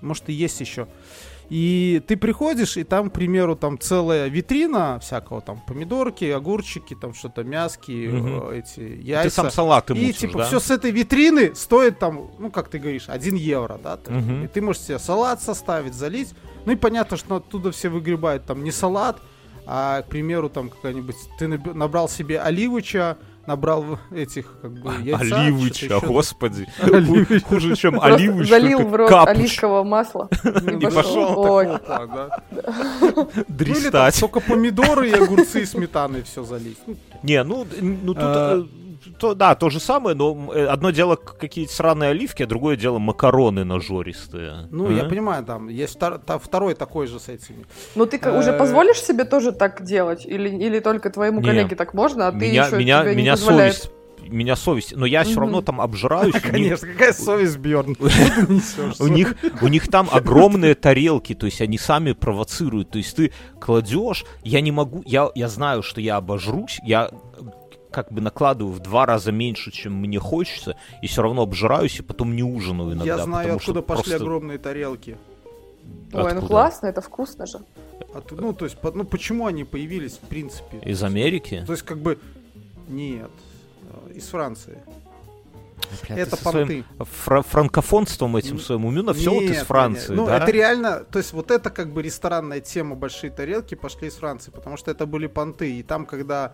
[0.02, 0.88] может и есть еще.
[1.50, 7.14] И ты приходишь, и там, к примеру, там целая витрина всякого, там помидорки, огурчики, там
[7.14, 9.30] что-то мяски, э, эти ты яйца.
[9.44, 10.46] сам салат и мутишь, типа да?
[10.46, 13.96] все с этой витрины стоит там, ну как ты говоришь, 1 евро, да?
[13.98, 14.44] ты- Мгм.
[14.44, 16.34] И ты можешь себе салат составить, залить.
[16.66, 19.22] Ну и понятно, что оттуда все выгребают там не салат,
[19.66, 21.16] а, к примеру, там какая-нибудь...
[21.40, 25.42] Ты набрал себе оливыча, набрал этих, как бы, яйца.
[25.42, 26.68] Оливыча, господи.
[27.48, 30.30] Хуже, чем оливыч, залил в рот оливкового масла.
[30.44, 31.64] Не И пошел.
[33.02, 34.20] Ну Дристать.
[34.20, 36.78] только помидоры и огурцы и сметаны все залить.
[37.24, 38.58] Не, ну, ну тут, А.
[38.60, 38.87] э,
[39.20, 43.00] то, да, то же самое, но э, одно дело какие-то сраные оливки, а другое дело
[43.00, 44.68] макароны нажористые.
[44.72, 44.92] Ну, А?
[44.94, 47.66] я понимаю, там есть втор- та- второй такой же с этими.
[47.96, 50.26] Ну ты уже Э, позволишь себе тоже так делать?
[50.26, 51.48] Или, или только твоему Не.
[51.48, 53.76] коллеге так можно, а ты меня, еще меня, тебе не меня позволяет?
[53.76, 53.92] совесть,
[54.30, 56.34] меня совесть, но я все равно там обжираюсь.
[56.44, 57.58] них- Конечно, какая совесть,
[58.50, 58.96] несешь?
[59.00, 62.90] У них, у них там огромные тарелки, то есть они сами провоцируют.
[62.92, 67.10] То есть ты кладешь, я не могу, я, я знаю, что я обожрусь, я
[67.92, 72.04] как бы накладываю в два раза меньше, чем мне хочется, и все равно обжираюсь, и
[72.04, 73.06] потом не ужинаю иногда.
[73.06, 75.18] Я знаю, откуда пошли просто- огромные тарелки.
[76.14, 77.60] Ой, ну классно, это вкусно же.
[78.14, 80.78] А ты- ну, то есть, по- ну, почему они появились, в принципе?
[80.84, 81.64] Из Америки?
[81.66, 82.20] То есть, как бы,
[82.88, 83.30] нет,
[84.10, 84.80] э, из Франции.
[86.08, 86.84] Бля, ты это понты.
[87.00, 90.38] фра- франкофонством этим своим умю все вот из Нет, Франции, Ну, да?
[90.38, 94.52] это реально, то есть вот это как бы ресторанная тема «Большие тарелки» пошли из Франции,
[94.52, 96.54] потому что это были понты, и там, когда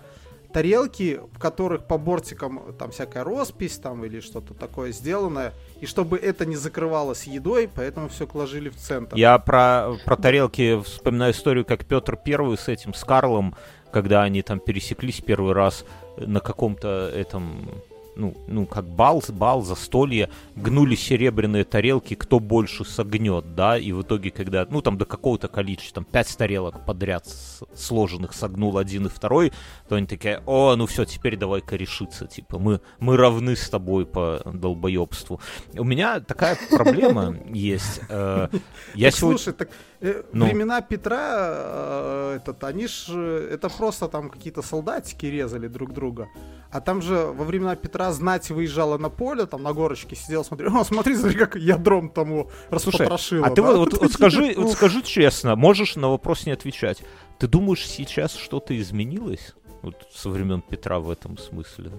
[0.54, 6.18] тарелки, в которых по бортикам там всякая роспись там или что-то такое сделанное, и чтобы
[6.18, 9.18] это не закрывалось едой, поэтому все ложили в центр.
[9.18, 13.56] Я про, про тарелки вспоминаю историю, как Петр Первый с этим, с Карлом,
[13.92, 15.86] когда они там пересеклись первый раз
[16.18, 17.70] на каком-то этом,
[18.16, 24.02] ну, ну как бал, бал, застолье, гнули серебряные тарелки, кто больше согнет, да, и в
[24.02, 27.28] итоге, когда, ну, там до какого-то количества, там, пять тарелок подряд
[27.76, 29.52] сложенных согнул один и второй,
[29.88, 34.06] то они такие, о, ну все, теперь давай-ка решиться, типа, мы, мы равны с тобой
[34.06, 35.40] по долбоебству.
[35.78, 38.02] У меня такая проблема есть.
[38.10, 38.48] э,
[38.96, 39.38] Я сегодня...
[39.38, 39.70] Слушай, так
[40.04, 40.46] э, Ну.
[40.46, 46.28] времена Петра, э, этот, они ж, э, это просто там какие-то солдатики резали друг друга.
[46.72, 50.76] А там же во времена Петра знать выезжала на поле, там на горочке сидел, смотрел,
[50.80, 53.46] о, смотри, смотри, как ядром тому Слушай, распотрошило.
[53.46, 53.72] а ты да?
[53.72, 57.04] вот, вот- вот скажи, вот скажи честно, можешь на вопрос не отвечать.
[57.40, 59.54] Ты думаешь, сейчас что-то изменилось?
[59.82, 61.92] Вот со времен Петра в этом смысле.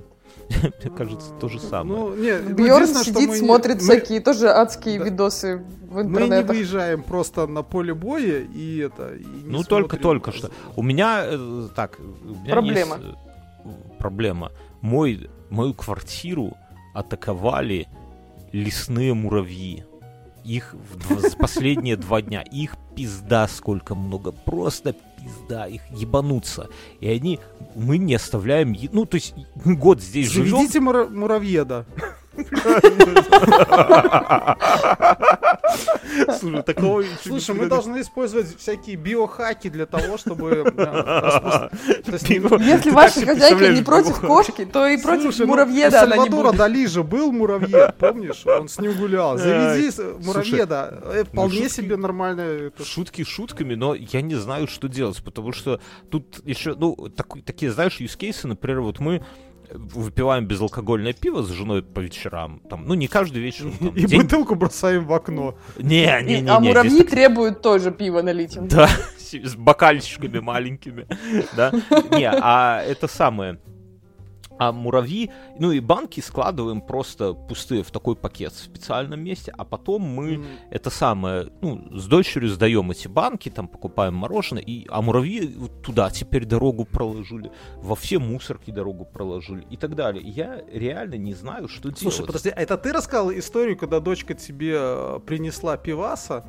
[0.49, 2.01] Мне кажется, то же самое.
[2.01, 5.05] Ну, не, ну, что сидит, мы не- смотрит мы- всякие тоже адские Да.
[5.07, 5.57] видосы
[5.89, 6.49] в Мы не интернетах.
[6.51, 9.15] выезжаем просто на поле боя и это.
[9.15, 10.51] и не Ну, только-только что.
[10.77, 12.97] У меня, э, так, у меня Проблема.
[12.97, 13.09] есть,
[13.65, 13.69] э,
[13.99, 14.53] проблема.
[14.81, 16.55] Мой, мою квартиру
[16.95, 17.87] атаковали
[18.53, 19.85] лесные муравьи.
[20.45, 22.43] Их в последние два дня.
[22.43, 24.31] Их пизда сколько много.
[24.31, 24.95] Просто
[25.25, 25.67] пизда.
[25.67, 26.69] Их ебануться.
[27.01, 27.41] И они...
[27.75, 28.77] Мы не оставляем...
[28.93, 29.35] Ну, то есть
[29.65, 30.57] год здесь живем.
[30.57, 31.87] Заведите мура- муравьеда.
[36.39, 40.65] Слушай, такого Слушай, мы должны использовать всякие биохаки для того, чтобы...
[40.77, 41.69] э,
[42.07, 46.49] Если хозяйка представляешь не против кошки, то и против ну, муравьеда у она не Сальвадора
[46.49, 46.59] будет.
[46.59, 48.45] Дали же был муравьед, помнишь?
[48.47, 49.39] Он с ним гулял.
[49.39, 49.91] Заведи
[50.25, 51.01] муравьеда.
[51.05, 52.71] э, Вполне шутки- себе нормально.
[52.83, 57.73] Шутки шутками, но я не знаю, что делать, потому что тут еще, ну, так- такие,
[57.73, 59.25] знаешь, юзкейсы, например, вот мы
[59.73, 63.67] выпиваем безалкогольное пиво с женой по вечерам, там, ну, не каждый вечер.
[63.79, 65.57] там, И день- бутылку бросаем в окно.
[65.79, 68.59] Не, не, не, а не, муравьи так- требуют тоже пива налить.
[68.61, 71.07] Да, с с бокальчиками маленькими,
[71.57, 71.73] да.
[72.11, 73.59] Не, а это самое.
[74.59, 79.65] А муравьи, ну и банки складываем просто пустые в такой пакет в специальном месте, а
[79.65, 80.47] потом мы М.
[80.71, 85.83] это самое, ну, с дочерью сдаем эти банки, там покупаем мороженое, и, а муравьи вот
[85.83, 90.23] туда теперь дорогу проложили, во все мусорки дорогу проложили и так далее.
[90.25, 92.27] Я реально не знаю, что Слушай, делать.
[92.29, 96.45] подожди, а это ты рассказал историю, когда дочка тебе э, принесла пиваса,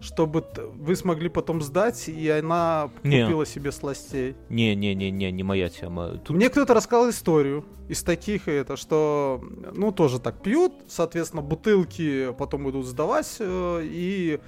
[0.00, 0.44] чтобы
[0.76, 3.22] вы смогли потом сдать, и она Не.
[3.22, 4.36] купила себе сластей?
[4.48, 6.18] Не-не-не-не, не моя тема.
[6.18, 9.42] Тут Мне кто-то рассказал историю из таких, это, что,
[9.74, 14.40] ну, тоже так пьют, соответственно, бутылки потом идут сдавать, э, и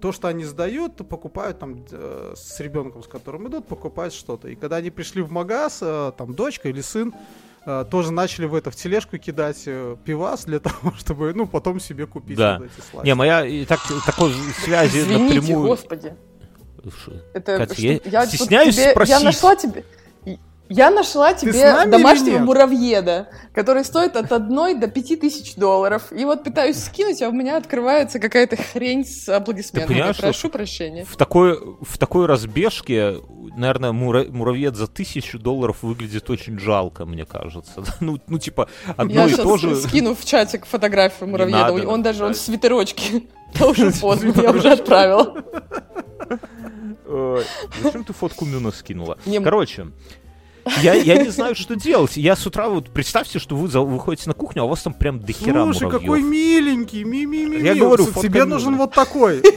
[0.00, 4.48] то, что они сдают, покупают там э, с ребенком, с которым идут, покупают что-то.
[4.48, 7.14] И когда они пришли в магаз, э, там дочка или сын,
[7.66, 11.80] э, тоже начали в это в тележку кидать э, пивас для того, чтобы, ну, потом
[11.80, 12.58] себе купить Да.
[12.58, 13.06] вот эти сласти.
[13.06, 14.32] Не, моя и так, такой
[14.64, 15.66] связи Извините, напрямую...
[15.68, 16.14] господи.
[17.32, 19.14] Это Катя, что- я стесняюсь тебе- спросить.
[19.14, 19.84] Я нашла тебе...
[20.68, 26.04] Я нашла тебе домашнего муравьеда, который стоит от одной до пяти тысяч долларов.
[26.10, 29.94] И вот пытаюсь скинуть, а у меня открывается какая-то хрень с аплодисментами.
[29.94, 31.04] понимаешь, Прошу прощения.
[31.04, 33.16] В такой, в такой разбежке,
[33.56, 37.84] наверное, мура- муравьед за тысячу долларов выглядит очень жалко, мне кажется.
[38.00, 39.76] Ну, ну типа, одно я и сейчас то же...
[39.76, 41.72] скину в чатик фотографию муравьеда.
[41.72, 43.22] надо, он даже он в свитерочке.
[43.58, 45.44] Да уже поздно, я уже отправила.
[47.82, 49.16] Зачем ты фотку Мюна скинула?
[49.44, 49.92] Короче,
[50.82, 52.16] я, я не знаю, что делать.
[52.16, 55.20] Я с утра вот представьте, что вы выходите на кухню, а у вас там прям
[55.20, 56.02] дохера Слушай, муравьев.
[56.02, 59.40] какой миленький, ми ми ми Я говорю, Тебе нужен вот такой.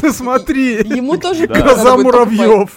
[0.00, 0.74] Ты смотри.
[0.74, 2.02] Ему тоже покупать.
[2.02, 2.70] муравьев.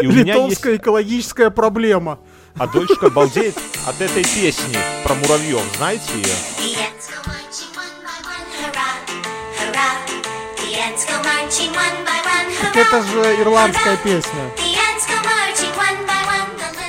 [0.00, 2.18] Литовская экологическая проблема.
[2.58, 3.54] А дочка балдеет
[3.86, 5.60] от этой песни про муравьев.
[5.76, 6.24] Знаете ее?
[6.56, 6.74] The
[10.78, 12.06] ants go marching one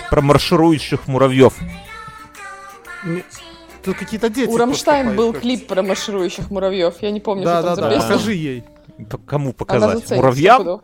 [0.09, 1.53] Про марширующих муравьев.
[3.83, 4.49] Тут какие-то дети.
[4.49, 6.95] У Рамштайн был клип про марширующих муравьев.
[7.01, 7.95] Я не помню, Да, что да, там за да.
[7.95, 8.09] песня.
[8.09, 8.63] Покажи ей.
[9.25, 10.09] Кому показать?
[10.11, 10.81] Муравьям?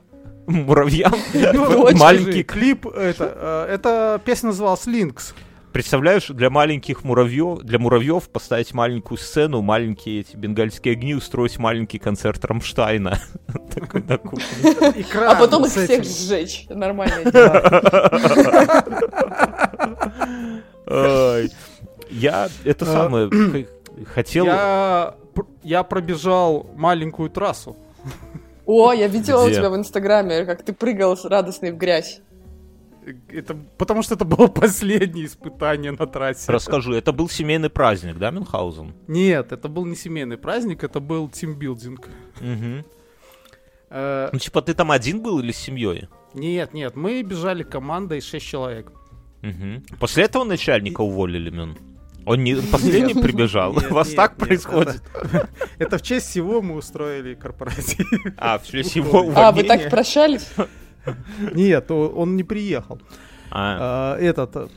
[0.48, 1.14] Муравьям?
[1.54, 5.34] Ну, Маленький клип это, э, эта песня называлась Линкс.
[5.74, 12.00] Представляешь, для маленьких муравьев, для муравьев поставить маленькую сцену, маленькие эти бенгальские огни, устроить маленький
[12.00, 13.20] концерт Рамштайна.
[15.28, 16.68] А потом их всех сжечь.
[20.88, 21.50] Ай.
[22.10, 23.30] Я это А, самое
[24.14, 24.46] хотел...
[24.46, 27.76] Я, пр- я пробежал маленькую трассу.
[28.66, 32.22] О, я видела у тебя в Инстаграме, как ты прыгал с- радостный в грязь.
[33.30, 36.52] Это, потому что это было последнее испытание на трассе.
[36.52, 38.94] Расскажу, это был семейный праздник, да, Мюнхгаузен?
[39.08, 42.08] Нет, это был не семейный праздник, это был тимбилдинг.
[43.90, 46.08] Э, Ну, типа, ты там один был или с семьей?
[46.34, 48.92] нет, нет, мы бежали командой 6 человек.
[49.42, 49.84] Мгм.
[50.00, 51.78] После этого начальника уволили, Мюн?
[52.26, 53.22] Он не последний Нет.
[53.24, 53.74] прибежал?
[53.74, 55.04] Нет, У вас нет, так нет, происходит?
[55.78, 58.08] Это в честь всего мы устроили корпоратив.
[58.38, 60.48] А, в честь его А, вы так прощались?
[61.54, 63.00] Нет, он не приехал.
[63.52, 64.56] А, А, Этот...
[64.56, 64.68] э,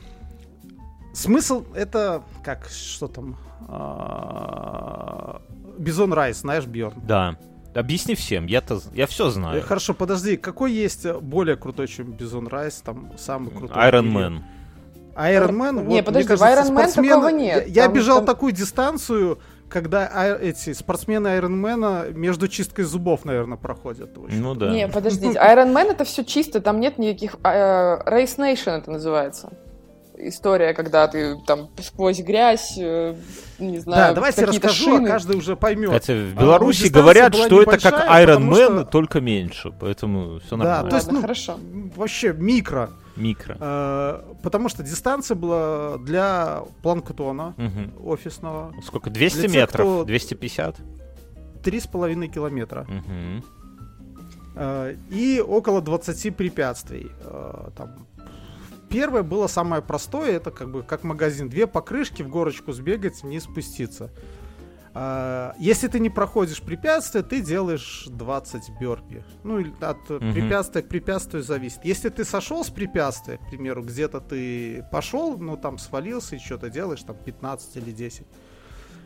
[1.13, 2.21] Смысл это...
[2.43, 3.37] Как, что там?
[3.67, 5.41] А,
[5.77, 7.01] Bison Race, знаешь, Бьорн?
[7.05, 7.37] Да.
[7.75, 9.61] Объясни всем, я-то, я все знаю.
[9.61, 13.77] Хорошо, подожди, какой есть э, более крутой, чем Bison Race, там самый крутой?
[13.77, 14.41] Iron Man.
[15.15, 17.67] Iron Man, Не, вот, мне подожди, в Iron Man такого нет.
[17.67, 19.37] Я, я Там- бежал там- такую дистанцию,
[19.69, 24.11] когда а- эти спортсмены Айронмена между чисткой зубов, наверное, проходят.
[24.15, 24.69] Ну да.
[24.69, 27.35] Не, подождите, Iron Man это все чисто, там нет никаких...
[27.43, 29.51] а, э, Race Nation это называется.
[30.19, 33.13] История, когда ты там сквозь грязь, э,
[33.59, 35.07] не знаю, да, давайте какие-то расскажу, а шины.
[35.07, 35.91] каждый уже поймет.
[35.91, 39.71] Хотя в А, Беларуси дистанция говорят, что это как Iron Man, что- только меньше.
[39.79, 40.89] Поэтому все Да, нормально.
[40.89, 41.59] то есть, ну, хорошо.
[41.95, 42.89] Вообще микро.
[43.17, 43.57] Микро.
[43.59, 47.91] Э, потому что дистанция была для планктона Мгм.
[48.05, 49.09] офисного Сколько?
[49.09, 49.85] 200 Для тех, метров?
[49.87, 50.75] кто- 250?
[51.63, 52.85] 3,5 километра.
[52.87, 53.43] Мгм.
[54.55, 57.11] Э, и около 20 препятствий.
[57.21, 58.07] Э, там.
[58.89, 61.49] Первое было самое простое, это как бы как магазин.
[61.49, 64.09] Две покрышки, в горочку сбегать, не спуститься.
[64.99, 69.23] Э, Если ты не проходишь препятствия, ты делаешь 20 бёрпи.
[69.43, 70.33] Ну, от Мгм.
[70.33, 71.79] препятствия к препятствию зависит.
[71.85, 76.69] Если ты сошел с препятствия, к примеру, где-то ты пошел, ну, там свалился и что-то
[76.69, 78.25] делаешь, там 15 или 10.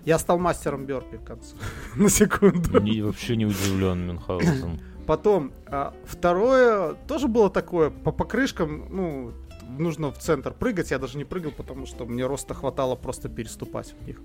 [0.06, 1.56] Я стал мастером бёрпи в конце.
[1.96, 2.80] На секунду.
[2.82, 4.80] Не- вообще не удивлен, Мюнхгаузен.
[5.08, 9.32] Потом, а, второе, тоже было такое, по покрышкам, ну,
[9.78, 13.94] нужно в центр прыгать, я даже не прыгал, потому что мне роста хватало просто переступать
[14.00, 14.22] в них.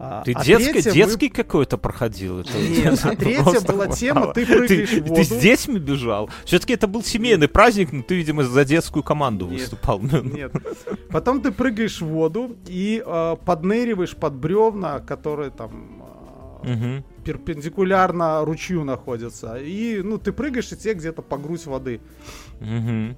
[0.00, 2.40] А, Ты а детский, третье мы- детский какой-то проходил?
[2.40, 4.34] Это Нет, а третья была тема, хватало.
[4.34, 5.40] ты прыгаешь ты, в ты с воду.
[5.42, 6.30] детьми бежал?
[6.44, 9.60] Все-таки это был семейный праздник, но ты, видимо, за детскую команду Нет.
[9.60, 10.00] выступал.
[10.00, 10.52] Нет.
[11.10, 16.02] Потом ты прыгаешь в воду и а, подныриваешь под бревна, которые там
[16.62, 17.04] а, Мгм.
[17.24, 19.56] перпендикулярно ручью находятся.
[19.56, 22.00] И, ну, ты прыгаешь, и тебе где-то по грудь воды.
[22.60, 23.16] Мгм.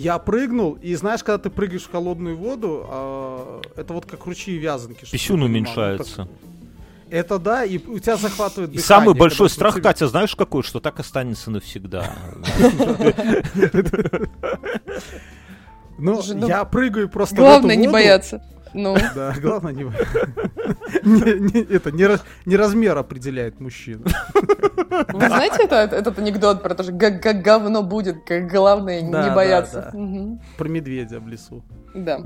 [0.00, 4.56] Я прыгнул, и знаешь, когда ты прыгаешь в холодную воду, а, это вот как ручьи
[4.56, 5.04] вязанки.
[5.10, 6.22] Писюн ты уменьшается.
[6.24, 6.28] Ну,
[7.10, 10.08] Это да, и у тебя захватывает И дыхание, самый когда большой ты страх, прыг- Катя,
[10.08, 10.62] знаешь какой?
[10.62, 12.14] Что так останется навсегда.
[16.02, 18.42] Ну, ну, я прыгаю просто Главное не бояться.
[18.74, 19.72] Ну, Да, главное
[21.02, 24.04] не Это не раз- не размер определяет мужчину.
[25.12, 29.92] вы знаете это, этот анекдот про то, что как, говно будет, как главное не бояться.
[30.58, 31.64] Про медведя в лесу.
[31.94, 32.20] Да.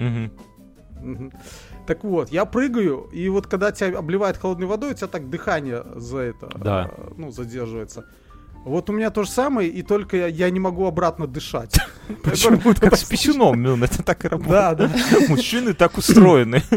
[1.87, 5.85] Так вот, я прыгаю, и вот когда тебя обливает холодной водой, у тебя так дыхание
[5.97, 6.91] за это, Да.
[6.97, 8.07] э, ну, задерживается.
[8.65, 11.79] Вот у меня то же самое, и только я, я не могу обратно дышать.
[12.23, 12.59] Почему?
[12.75, 14.53] Как с писюном, Мюн, это так и работает.
[14.53, 14.91] Да, да.
[15.29, 16.63] Мужчины так устроены.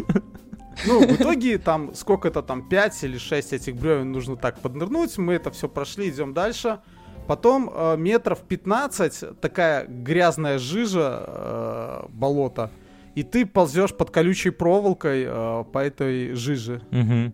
[0.86, 5.18] Ну, в итоге там сколько-то там 5 или 6 этих бревен нужно так поднырнуть.
[5.18, 6.82] Мы это все прошли, идем дальше.
[7.26, 12.70] Потом э, метров 15 такая грязная жижа, э, болото.
[13.16, 16.84] И ты ползешь под колючей проволокой э, по этой жиже.
[16.92, 17.34] Мгм.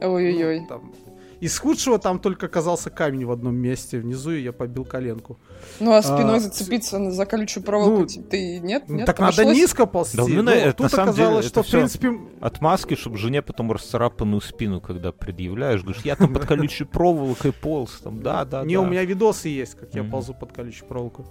[0.00, 0.60] Ой-ой-ой.
[0.60, 0.92] Ну, там.
[1.40, 5.38] Из худшего там только оказался камень в одном месте внизу, и я побил коленку.
[5.78, 8.84] Ну а спиной А, зацепиться на- за колючую проволоку ну, ты- ты нет?
[8.88, 9.06] Ну, нет?
[9.06, 9.56] так надо Обошлось?
[9.56, 10.16] низко ползти.
[10.16, 12.94] Да, у меня но это, тут на самом деле, оказалось, это что, в принципе, Отмазки,
[12.96, 18.20] чтобы жене потом расцарапанную спину, когда предъявляешь, говоришь, я там под колючей проволокой полз, там,
[18.20, 18.80] да, да, Не, да.
[18.80, 21.24] у меня видосы есть, как я ползу под колючей проволокой.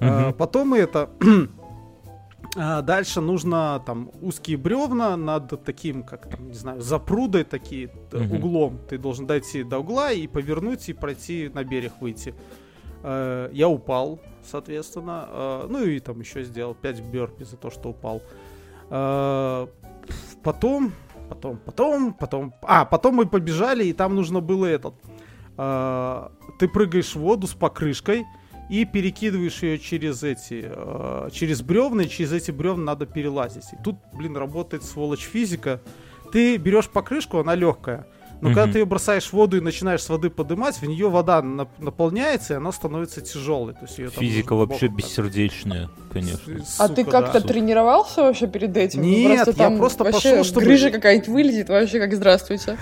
[0.00, 0.10] Мгм.
[0.28, 1.10] А, потом это...
[2.58, 8.32] а, Дальше нужно там узкие бревна над таким, как там, не знаю, запрудой такие, Мгм.
[8.36, 8.78] углом.
[8.88, 12.34] Ты должен дойти до угла и повернуть и пройти на берег выйти.
[13.02, 15.26] Э, Я упал, соответственно.
[15.30, 18.20] э, Ну и там еще сделал 5 бёрпи за то, что упал.
[20.42, 20.92] Потом,
[21.28, 22.54] потом, потом, потом...
[22.62, 24.94] А, потом мы побежали, и там нужно было этот...
[26.58, 28.24] Ты прыгаешь в воду с покрышкой,
[28.68, 33.64] и перекидываешь ее через эти, э, через бревна, и через эти бревна надо перелазить.
[33.72, 35.80] И тут, блин, работает сволочь физика.
[36.32, 38.06] Ты берешь покрышку, она легкая.
[38.40, 41.40] Но когда ты ее бросаешь в воду и начинаешь с воды поднимать, в нее вода
[41.40, 43.72] нап- наполняется, и она становится тяжелой.
[43.72, 46.54] То есть там Физика вообще так- бессердечная, конечно.
[46.78, 47.48] А Сука, ты как-то да.
[47.48, 49.00] тренировался вообще перед этим?
[49.02, 52.78] Ну, Нет, просто я просто вообще пошел, чтобы- грыжа какая-нибудь вылезет, вообще как здравствуйте.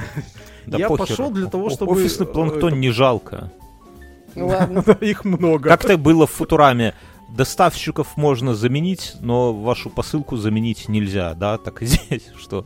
[0.66, 1.07] Да Я похер.
[1.07, 3.51] пошел для того, чтобы, Офисный э, планктон это- не жалко.
[4.37, 4.84] Ну ладно.
[5.01, 5.68] Их много.
[5.68, 6.95] Как-то было в Футураме.
[7.28, 11.59] Доставщиков можно заменить, но вашу посылку заменить нельзя, да?
[11.59, 12.64] Так и здесь, что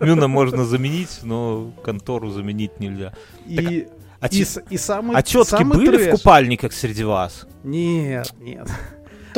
[0.00, 3.12] Мюна можно заменить, но контору заменить нельзя.
[3.44, 3.88] И,
[4.20, 7.46] А, и, и самый, а тетки самый были трэш- в купальниках среди вас?
[7.64, 8.68] Нет, нет.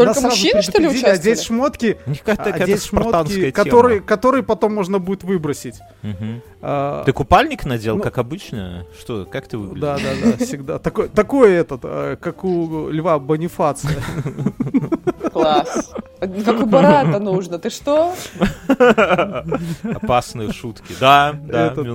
[0.05, 1.43] Только мужчины, что ли, А здесь участвовали?
[1.43, 5.77] шмотки, них какая-то а здесь шмотки, которые, которые потом можно будет выбросить.
[6.03, 6.43] Мгм.
[6.61, 8.85] А, Ты купальник надел, ну- как обычно?
[8.99, 9.81] Что, как ты выглядишь?
[9.81, 10.79] Да, да, да, всегда.
[10.79, 13.93] Такой, такой этот, э, как у Льва Бонифация.
[15.33, 15.93] Класс.
[16.21, 17.59] Как у Барата нужно.
[17.59, 18.13] Ты что?
[19.85, 20.95] Опасные шутки.
[21.01, 21.87] Да, да, Этот-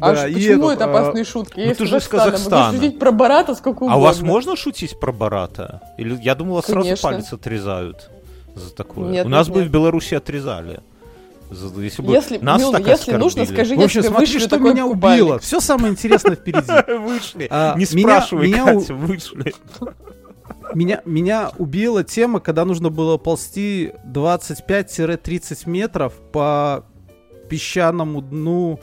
[0.00, 1.60] А Да, и почему этот, это а, опасные шутки?
[1.60, 2.66] Я ну из ты же из Казахстана.
[2.72, 3.94] Могу шутить про Барата сколько угодно.
[3.94, 5.80] А у вас можно шутить про Барата?
[5.98, 7.08] Или я думала, сразу Конечно.
[7.10, 8.10] палец отрезают
[8.54, 9.10] за такое.
[9.10, 9.68] Нет, у нас нет, бы нет.
[9.68, 10.80] в Беларуси отрезали.
[11.50, 13.54] За- Если бы Если, нас Мил, так если нужно, оскорбили.
[13.66, 15.22] скажи, В общем, я смотри, что меня купальник.
[15.24, 15.38] убило.
[15.38, 16.98] Все самое интересное впереди.
[16.98, 17.46] Вышли.
[17.50, 19.54] А, Не спрашивай, Катя, вышли.
[20.74, 26.84] Меня, меня убила тема, когда нужно было ползти 25-30 метров по
[27.48, 28.80] песчаному дну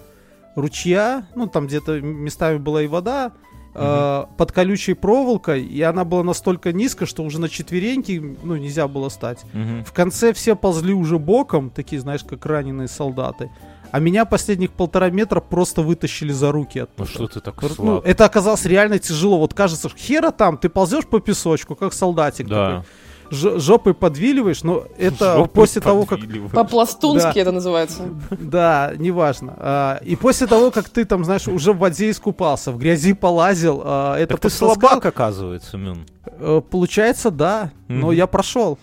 [0.55, 3.31] ручья, ну там где-то местами была и вода,
[3.75, 8.87] э, под колючей проволокой, и она была настолько низко, что уже на четвереньки, ну, нельзя
[8.87, 9.43] было стать.
[9.53, 9.83] Мгм.
[9.83, 13.49] В конце все ползли уже боком, такие, знаешь, как раненые солдаты.
[13.91, 17.09] А меня последних полтора метра просто вытащили за руки Ну оттуда.
[17.09, 18.05] что ты так Ну, слаб?
[18.05, 19.37] это оказалось реально тяжело.
[19.37, 22.67] Вот кажется, хера там, ты ползешь по песочку, как солдатик Да.
[22.77, 22.85] такой.
[23.31, 26.19] Ж- жопой подвиливаешь, но это Жопой после того, как...
[26.51, 27.39] По-пластунски Да.
[27.41, 28.03] это называется.
[28.31, 29.53] Да, неважно.
[29.57, 33.81] А, и после того, как ты там, знаешь, уже в воде искупался, в грязи полазил,
[33.83, 36.05] а, это Так ты слабак, оказывается, Мюн.
[36.25, 37.71] Э, Получается, да.
[37.87, 38.11] Но Мгм.
[38.11, 38.77] я прошел.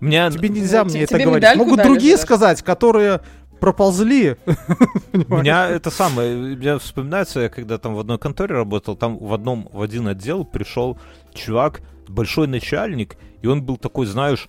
[0.00, 0.30] Меня...
[0.30, 1.56] Тебе нельзя Ну, мне это говорить.
[1.56, 2.22] Могут дали другие же даже.
[2.26, 3.20] сказать, которые
[3.60, 4.36] проползли.
[5.12, 9.32] У меня это самое, мне вспоминается, я когда там в одной конторе работал, там в
[9.32, 10.98] одном, в один отдел пришел
[11.32, 13.16] чувак, большой начальник,
[13.46, 14.48] и он был такой, знаешь,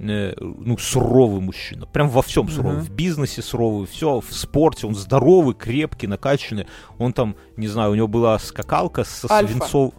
[0.00, 1.86] э, ну, суровый мужчина.
[1.86, 2.78] Прям во всем суровый.
[2.78, 2.86] Мгм.
[2.86, 4.86] В бизнесе суровый, все, в спорте.
[4.88, 6.66] Он здоровый, крепкий, накачанный.
[6.98, 9.52] Он там, не знаю, у него была скакалка со Альфа.
[9.52, 9.94] свинцов...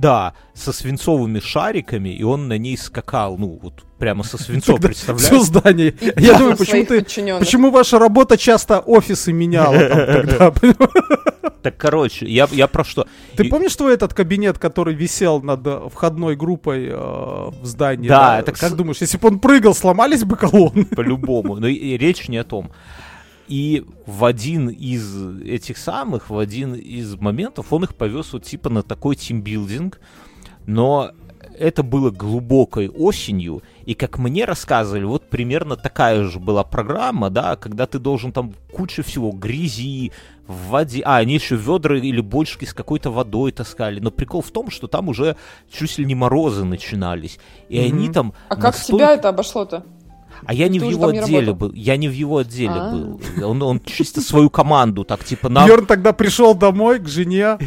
[0.00, 3.36] Да, со свинцовыми шариками, и он на ней скакал.
[3.36, 5.42] Ну, вот прямо со свинцом, Все представляешь?
[5.42, 5.88] здание.
[5.88, 7.00] И Я думаю, почему ты...
[7.00, 7.40] подчиненных.
[7.40, 10.52] Почему ваша работа часто офисы меняла там тогда?
[11.62, 13.08] Так, короче, я, я про что?
[13.36, 18.06] Ты И- помнишь твой этот кабинет, который висел над э, входной группой э, в здании?
[18.08, 20.84] Да, это Как кс- думаешь, если бы он прыгал, сломались бы колонны?
[20.84, 21.56] по-любому.
[21.56, 22.70] Но и- и речь не о том.
[23.48, 28.68] И в один из этих самых, в один из моментов он их повез вот типа
[28.68, 30.00] на такой тимбилдинг,
[30.66, 31.12] но
[31.58, 37.56] это было глубокой осенью, и как мне рассказывали, вот примерно такая же была программа, да,
[37.56, 40.12] когда ты должен там кучу всего, грязи,
[40.46, 44.50] в воде, а, они еще ведра или бочки с какой-то водой таскали, но прикол в
[44.50, 45.36] том, что там уже
[45.70, 47.38] чуть ли не морозы начинались,
[47.68, 47.96] и Мгм.
[47.98, 48.32] они там...
[48.48, 49.84] А как настолько- тебя это обошло-то?
[50.44, 51.72] А я не Ты в его отделе был.
[51.72, 52.90] Я не в его отделе А.
[52.90, 53.20] был.
[53.42, 55.66] Он, он чисто свою команду, так типа нам.
[55.66, 57.58] Бьерн тогда пришел домой к жене,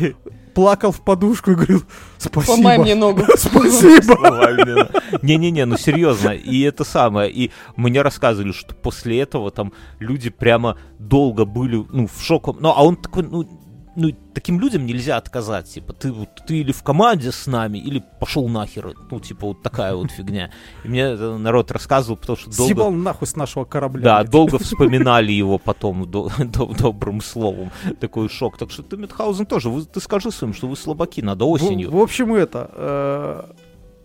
[0.54, 1.84] плакал в подушку и говорил,
[2.18, 2.56] спасибо.
[2.56, 3.24] Сломай мне ногу.
[3.36, 4.90] Спасибо.
[5.22, 6.30] Не-не-не, ну серьезно.
[6.30, 7.32] И это самое.
[7.32, 12.54] И мне рассказывали, что после этого там люди прямо долго были, ну, в шоке.
[12.60, 13.48] Ну, а он такой, ну,
[13.96, 15.68] ну, таким людям нельзя отказать.
[15.68, 18.94] Типа, ты, вот, ты или в команде с нами, или пошел нахер.
[19.10, 20.50] Ну, типа, вот такая вот фигня.
[20.84, 22.74] И мне это народ рассказывал, потому что долго...
[22.74, 24.02] Съебал нахуй с нашего корабля.
[24.04, 24.32] Да, блядь.
[24.32, 27.72] долго вспоминали его потом до- до- добрым словом.
[28.00, 28.58] Такой шок.
[28.58, 31.92] Так что ты, Митхаузен, тоже, вы- ты скажи своим, что вы слабаки, надо В, осенью.
[31.92, 32.70] в общем, это...
[32.74, 33.44] э,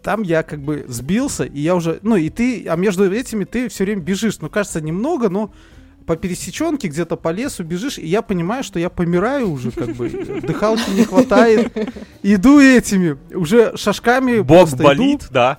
[0.03, 1.99] Там я как бы сбился, и я уже...
[2.03, 2.67] Ну, и ты...
[2.69, 4.39] А между этими ты все время бежишь.
[4.41, 5.51] Ну, кажется, немного, но
[6.07, 10.09] по пересеченке где-то по лесу бежишь, и я понимаю, что я помираю уже, как бы,
[10.09, 11.73] дыхалки не хватает.
[12.23, 14.85] Иду этими, уже шажками Бог просто иду.
[14.85, 15.59] болит, да.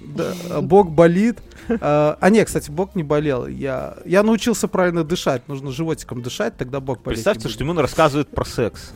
[0.00, 1.38] Да, а, бок болит.
[1.80, 3.46] А, а не, кстати, бок не болел.
[3.46, 5.46] Я, я научился правильно дышать.
[5.48, 7.18] Нужно животиком дышать, тогда бок болеть.
[7.18, 8.92] Представьте, что ему рассказывает про секс.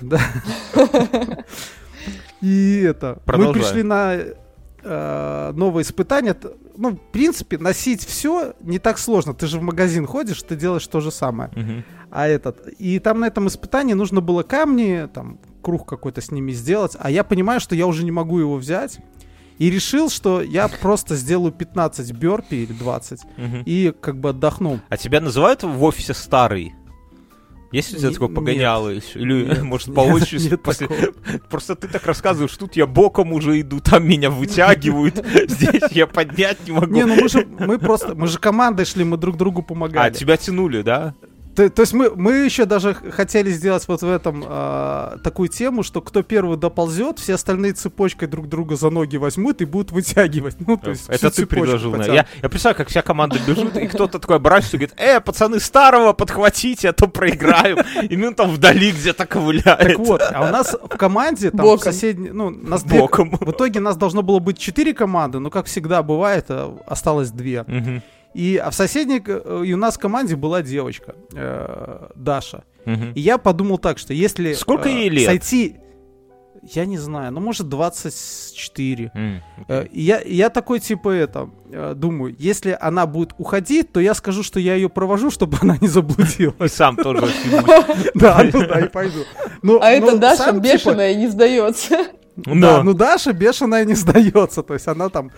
[0.00, 0.20] Да.
[2.40, 3.20] И это.
[3.26, 4.18] Мы пришли на
[4.82, 6.36] э, новое испытание.
[6.76, 9.34] Ну, в принципе, носить все не так сложно.
[9.34, 11.50] Ты же в магазин ходишь, ты делаешь то же самое.
[11.54, 11.84] Мгм.
[12.10, 12.68] А этот.
[12.78, 17.10] И там на этом испытании нужно было камни, там, круг какой-то с ними сделать, а
[17.10, 18.98] я понимаю, что я уже не могу его взять.
[19.58, 23.62] И решил, что я просто сделаю 15 бёрпи или 20 Мгм.
[23.66, 24.78] и как бы отдохну.
[24.88, 26.74] А тебя называют в офисе старый?
[27.70, 29.18] Есть у тебя такое погоняло еще?
[29.18, 30.56] Или, Нет, может, по очереди?
[30.56, 30.88] после-.
[31.50, 35.16] Просто ты так рассказываешь, тут я боком уже иду, там меня вытягивают,
[35.48, 36.86] здесь я поднять не могу.
[36.94, 40.14] Не, ну мы же, мы просто, мы же командой шли, мы друг другу А, помогали.
[40.14, 41.14] тебя тянули, да?
[41.58, 45.82] То, то есть мы, мы еще даже хотели сделать вот в этом а, такую тему,
[45.82, 50.54] что кто первый доползет, все остальные цепочкой друг друга за ноги возьмут и будут вытягивать.
[50.64, 51.90] Ну, то есть всю Это ты предложил.
[51.90, 52.14] потянут.
[52.14, 55.58] Я, я представляю, как вся команда бежит, и кто-то такой оборачивается и говорит, э, пацаны,
[55.58, 57.78] старого подхватите, а то проиграем.
[58.08, 59.80] И мы там вдали где-то ковыляет.
[59.80, 61.80] Так вот, а у нас в команде, там, Боком.
[61.92, 63.30] соседней, ну, нас две- Боком.
[63.32, 67.64] в итоге нас должно было быть четыре команды, но, как всегда бывает, э, осталось две.
[67.66, 68.02] Мгм,
[68.38, 72.62] И а в соседней, э, и у нас в команде была девочка, э, Даша.
[72.86, 73.12] мгм.
[73.16, 74.52] И я подумал так, что если...
[74.52, 75.26] Сколько э, ей лет?
[75.26, 75.76] Сойти...
[76.62, 79.10] Я не знаю, ну, может, 24.
[79.14, 83.92] М, Э, и я, и я такой, типа, это, э, думаю, если она будет уходить,
[83.92, 86.72] то я скажу, что я ее провожу, чтобы она не И заблудилась.
[86.72, 87.26] сам тоже.
[88.14, 89.24] Да, ну да, и пойду.
[89.62, 92.06] Ну, А это ну, Даша типа, бешеная не сдается.
[92.36, 95.32] Да, ну Даша бешеная не сдается, то есть она там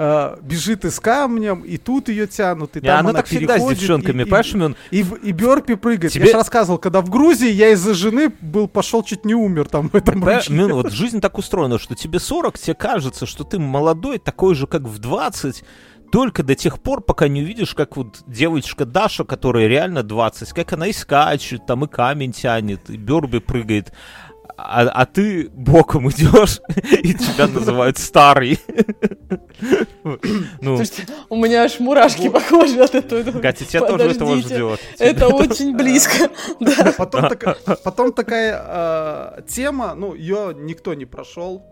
[0.00, 3.26] э, бежит и с камнем, и тут ее тянут, и Не, там она она так
[3.26, 4.76] всегда с девчонками, и- и- понимаешь, Мюн?
[4.92, 6.12] И, в- и Бёрпи прыгает.
[6.12, 9.66] Тебе- Я же рассказывал, когда в Грузии я из-за жены был, пошел, чуть не умер
[9.68, 10.54] там в этом ручье.
[10.54, 14.66] Мюн, вот жизнь так устроена, что тебе 40, тебе кажется, что ты молодой, такой же,
[14.68, 15.64] как в 20,
[16.12, 20.72] только до тех пор, пока не увидишь, как вот девочка Даша, которая реально 20, как
[20.72, 23.92] она и скачет, там и камень тянет, и Бёрби прыгает,
[24.60, 26.60] а, а ты боком идешь,
[27.02, 28.58] и тебя называют старый.
[30.60, 33.40] Ну, Слушайте, у меня аж мурашки похожи от этого.
[33.40, 34.80] Катя, тебя тоже этого ждет.
[34.98, 36.28] Это очень близко.
[36.98, 41.64] Потом, така- потом такая э, тема, ну, ее никто не прошел.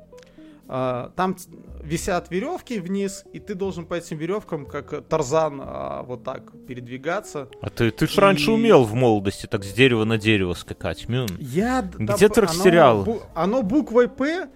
[0.69, 1.37] Э, там
[1.83, 7.49] висят веревки вниз, и ты должен по этим веревкам, как Тарзан, э, вот так передвигаться.
[7.61, 11.09] А ты, ты ж раньше И- умел в молодости так с дерева на дерево скакать,
[11.09, 11.29] Мюн.
[11.39, 14.49] Я Где там ты оно бу- Оно буквой П.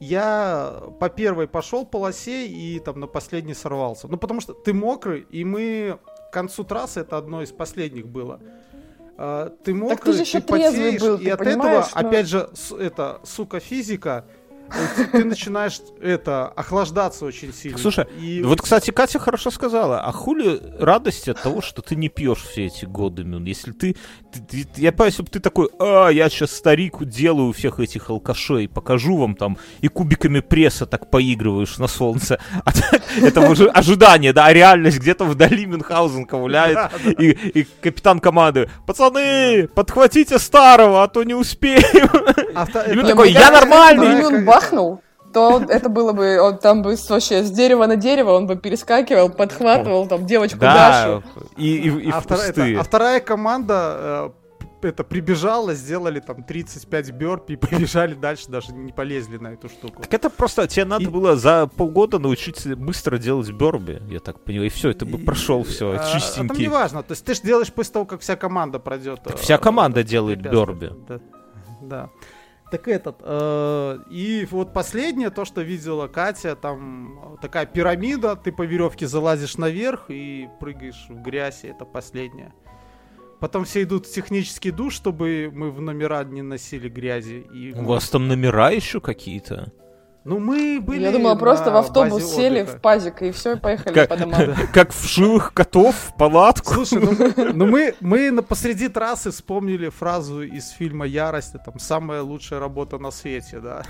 [0.00, 4.06] Я по первой пошел полосе и там на последней сорвался.
[4.08, 5.98] Ну, потому что ты мокрый, и мы
[6.30, 8.40] к концу трассы, это одно из последних было.
[9.20, 12.08] А, Ты мокрый, же ещё трезвый потеешь, был, и ты от этого, ну.
[12.08, 12.48] опять же,
[12.78, 14.24] это, сука, физика,
[15.12, 17.78] ты начинаешь это охлаждаться очень сильно.
[17.78, 22.08] Слушай, И Вот, кстати, Катя хорошо сказала, а хули радости от того, что ты не
[22.08, 23.44] пьешь все эти годы, Мюн?
[23.44, 23.96] Если ты,
[24.32, 28.10] ты- ты- я понимаю, если бы ты такой, а, я сейчас старик делаю всех этих
[28.10, 32.38] алкашей, покажу вам там, и кубиками пресса так поигрываешь на солнце.
[32.64, 36.78] А так, это уже ожидание, да, а реальность где-то вдали Мюнхгаузен ковыляет,
[37.18, 42.08] и, и капитан команды, пацаны, подхватите старого, а то не успеем.
[42.54, 44.44] авто- И такой, я нормальный.
[44.60, 45.00] Бахнул,
[45.32, 49.28] то это было бы, он там бы вообще с дерева на дерево, он бы перескакивал,
[49.30, 50.74] подхватывал там девочку Да,
[51.20, 51.22] Дашу.
[51.56, 54.32] и, и, и а, в вторая, это- а вторая команда
[54.82, 59.68] э, это прибежала, сделали там 35 бёрпи и побежали дальше, даже не полезли на эту
[59.68, 60.00] штуку.
[60.02, 64.40] Так это просто тебе надо И- было за полгода научиться быстро делать бёрби, я так
[64.40, 66.68] понимаю, и все, это бы прошел все, А, а там не чистенький.
[66.68, 69.20] важно, то есть ты же делаешь после того, как вся команда пройдет.
[69.24, 70.92] Так э, вся команда э, делает бёрби.
[71.08, 71.18] Да.
[71.82, 72.08] да.
[72.70, 78.62] Так этот, э, и вот последнее, то, что видела Катя, там такая пирамида, ты по
[78.62, 82.52] веревке залазишь наверх и прыгаешь в грязь, и это последнее.
[83.40, 87.46] Потом все идут в технический душ, чтобы мы в номера не носили грази.
[87.54, 89.72] И, У вас там номера еще какие-то?
[90.28, 93.94] Ну, мы были Я думала, просто в на автобус сели в пазик и все, поехали
[93.94, 94.54] Как, по домам.
[94.74, 96.74] как вшивых котов в палатку?
[96.74, 102.20] Слушай, ну, ну мы, мы на посреди трассы вспомнили фразу из фильма «Ярость», там «Самая
[102.20, 103.84] лучшая работа на свете», да.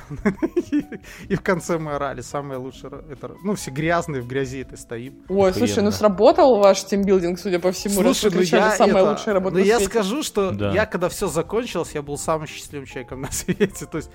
[0.70, 0.84] И,
[1.28, 5.14] и в конце мы орали «Самая лучшая...» это, Ну, все грязные, в грязи это стоим.
[5.28, 9.34] Ой, слушай, ну сработал ваш тимбилдинг, судя по всему, вы ну кричали «Самая это- лучшая
[9.34, 9.90] работа ну на я свете».
[9.90, 10.70] скажу, что Да.
[10.70, 13.86] я, когда все закончилось, я был самым счастливым человеком на свете.
[13.86, 14.10] То есть,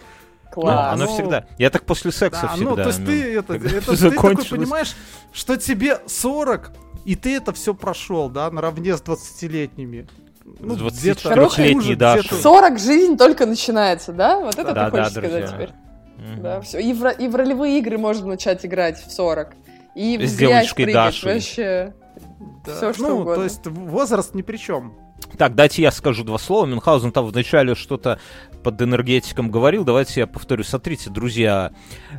[0.56, 0.94] Ну, Класс.
[0.94, 1.46] оно ну, всегда.
[1.58, 2.70] Я так после секса да, всегда.
[2.70, 4.96] ну, то есть ну, ты, это, это, ты такой понимаешь,
[5.32, 6.72] что тебе 40,
[7.06, 10.08] и ты это все прошел, да, наравне с 20-летними.
[10.44, 12.22] С где-то 24-летней хуже, Дашей.
[12.22, 14.40] где-то- 40 жизнь только начинается, да?
[14.40, 15.48] Вот это Да, ты хочешь да, сказать друзья.
[15.58, 15.70] теперь?
[16.18, 16.42] Мгм.
[16.42, 16.80] Да, все.
[16.80, 19.54] И в, и в ролевые игры можно начать играть в 40.
[19.96, 21.34] И в С грязь девочкой прыгать Дашей.
[21.34, 21.94] вообще.
[22.66, 22.76] Да.
[22.76, 23.36] Всё, что ну, угодно.
[23.36, 24.94] то есть возраст ни при чем.
[25.38, 26.66] Так, дайте я скажу два слова.
[26.66, 28.20] Мюнхгаузен там вначале что-то
[28.64, 29.84] под энергетиком говорил.
[29.84, 30.64] Давайте я повторю.
[30.64, 31.72] Смотрите, друзья,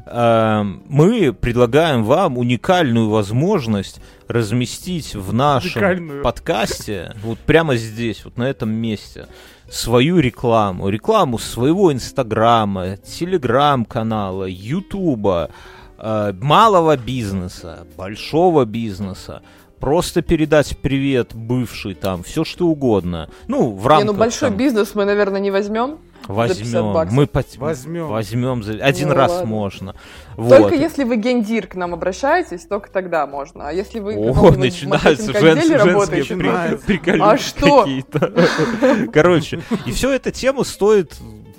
[0.07, 6.23] эм, мы предлагаем вам уникальную возможность разместить в нашем Уникальную.
[6.23, 9.27] подкасте, вот прямо здесь, вот на этом месте,
[9.71, 15.51] свою рекламу, рекламу своего Инстаграма, Телеграм-канала, Ютуба,
[15.99, 19.43] э, малого бизнеса, большого бизнеса,
[19.85, 23.29] просто передать привет бывший там, все что угодно.
[23.49, 25.99] Ну, в Не, рамках ну большой там, бизнес мы, наверное, не возьмем.
[26.27, 27.15] за 50 возьмем.
[27.15, 28.07] Мы пот- Возьмем.
[28.09, 28.63] Возьмем.
[28.63, 29.47] за- Один Ну, раз ладно.
[29.47, 29.95] можно.
[30.37, 30.73] Только Вот.
[30.73, 33.69] если вы гендир к нам обращаетесь, только тогда можно.
[33.69, 36.87] А если вы О, начинаются жен- женские работаете, при- Начинается.
[36.87, 37.81] приколюхи А что?
[37.83, 38.33] какие-то.
[39.13, 41.13] Короче, и все эта тема стоит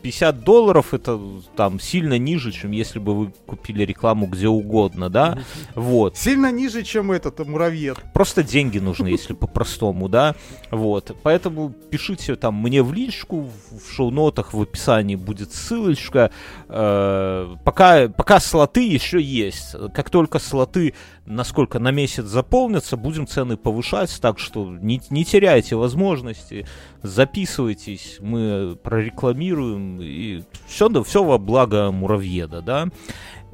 [0.06, 1.20] 50 долларов, это
[1.56, 5.40] там сильно ниже, чем если бы вы купили рекламу где угодно, да?
[5.74, 6.16] Вот.
[6.16, 7.98] Сильно ниже, чем этот э, муравьед.
[8.14, 10.36] Просто деньги нужны, если по-простому, да?
[10.70, 11.16] Вот.
[11.24, 16.30] Поэтому пишите там мне в личку, в шоу-нотах, в описании будет ссылочка.
[16.70, 19.76] Э, Пока, пока слоты еще есть.
[19.96, 20.94] Как только слоты,
[21.26, 26.68] насколько на месяц заполнятся, будем цены повышать, так что не, не теряйте возможности,
[27.02, 32.88] записывайтесь, мы прорекламируем, и все, все во благо муравьеда, да?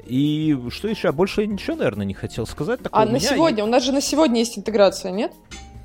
[0.04, 1.08] И что еще?
[1.08, 2.80] А больше я ничего, наверное, не хотел сказать.
[2.80, 3.02] А такого.
[3.04, 5.32] У на сегодня, у нас же на сегодня есть интеграция, нет?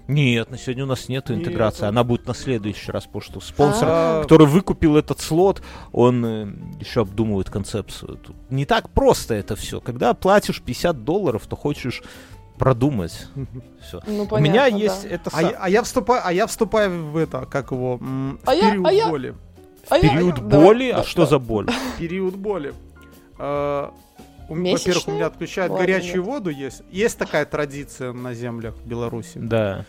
[0.07, 1.45] нет, на сегодня у нас нету Нет.
[1.45, 1.85] интеграции.
[1.85, 6.47] Она будет на следующий раз, потому что спонсор, А, который выкупил этот слот, он э,
[6.79, 8.17] еще обдумывает концепцию.
[8.17, 9.81] Тут не так просто это все.
[9.81, 12.01] Когда платишь 50 долларов, то хочешь
[12.57, 13.27] продумать.
[13.85, 14.01] Все.
[14.07, 15.09] Ну, У меня понятно, есть да.
[15.09, 18.55] это А, я- а я вступаю, а я вступаю в это, как его, в А
[18.55, 19.03] я- период а я-.
[19.13, 19.35] А я-
[19.89, 20.89] период давай, боли.
[20.89, 21.67] а что за боль?
[21.97, 22.73] Период боли.
[24.49, 24.73] Месячные?
[24.95, 26.25] Во-первых, у меня отключают Ладно, горячую нет.
[26.25, 26.49] воду.
[26.49, 29.39] Есть, есть такая традиция на землях Беларуси.
[29.39, 29.85] Да.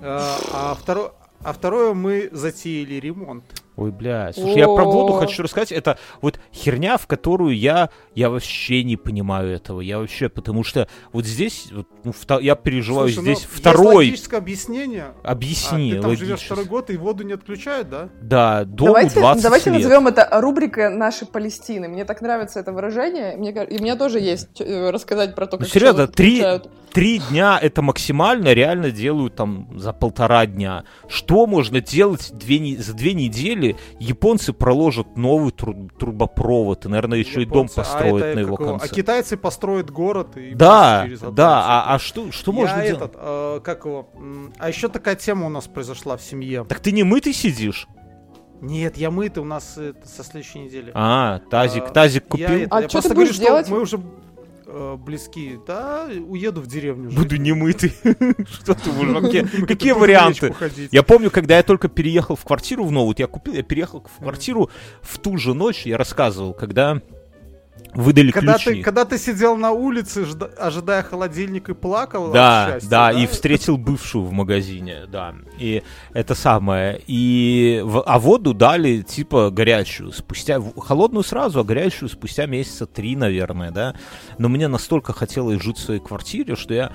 [0.00, 1.12] А, второе,
[1.42, 3.44] а второе, мы затеяли ремонт.
[3.76, 4.36] Ой, блядь.
[4.36, 5.72] Слушай, я про воду хочу рассказать.
[5.72, 9.80] Это вот херня, в которую я, я вообще не понимаю этого.
[9.80, 13.50] Я вообще, потому что вот здесь, вот, ну, вто- я переживаю Слушай, ну, здесь есть
[13.52, 13.96] второй.
[14.06, 15.06] логическое объяснение.
[15.24, 16.46] Объясни, а, ты там живешь логически.
[16.46, 18.08] второй год, и воду не отключают, да?
[18.20, 19.82] Да, дому Давайте, 20 давайте лет.
[19.82, 21.88] назовем это рубрика нашей Палестины.
[21.88, 23.36] Мне так нравится это выражение.
[23.36, 26.44] Мне, и у меня тоже есть э, рассказать про то, Ну, как серьезно, человек три,
[26.92, 30.84] три дня это максимально, реально делают там за полтора дня.
[31.08, 33.63] Что можно делать две за две недели?
[33.98, 38.40] Японцы проложат новый тру- трубопровод, и, наверное, еще и дом Японцы, а построят это на
[38.40, 38.92] его как его, конце.
[38.92, 42.82] А китайцы построят город и Да, через одну да, а, а что, что Я можно
[42.84, 43.02] делать?
[43.02, 44.08] этот, э, как его,
[44.58, 46.64] а еще такая тема у нас произошла в семье.
[46.68, 47.86] Так ты не мытый сидишь?
[48.60, 50.90] Нет, я мытый, у нас это, со следующей недели.
[50.94, 52.46] А, тазик, А, тазик Я, купил?
[52.66, 53.68] это, А я просто ты говорю, будешь что делать?
[53.68, 54.00] мы уже
[54.74, 55.58] э, близки.
[55.66, 57.10] Да, уеду в деревню.
[57.10, 57.18] жить.
[57.18, 57.94] Буду не мытый.
[58.50, 59.22] Что ты, мужик?
[59.50, 60.54] Какие- Какие варианты?
[60.90, 64.22] Я помню, когда я только переехал в квартиру в новую, я купил, я переехал в
[64.22, 64.70] квартиру
[65.02, 67.00] в ту же ночь, я рассказывал, когда
[67.94, 68.70] выдали Когда ключи.
[68.78, 73.12] ты, когда ты сидел на улице, жда- ожидая холодильник и плакал Да, от счастья, да,
[73.12, 75.34] и встретил бывшую в магазине, да.
[75.58, 75.82] И
[76.12, 77.00] это самое.
[77.06, 83.16] И в- а воду дали типа горячую, спустя холодную сразу, а горячую спустя месяца три,
[83.16, 83.94] наверное, да.
[84.38, 86.92] Но мне настолько хотелось жить в своей квартире, что я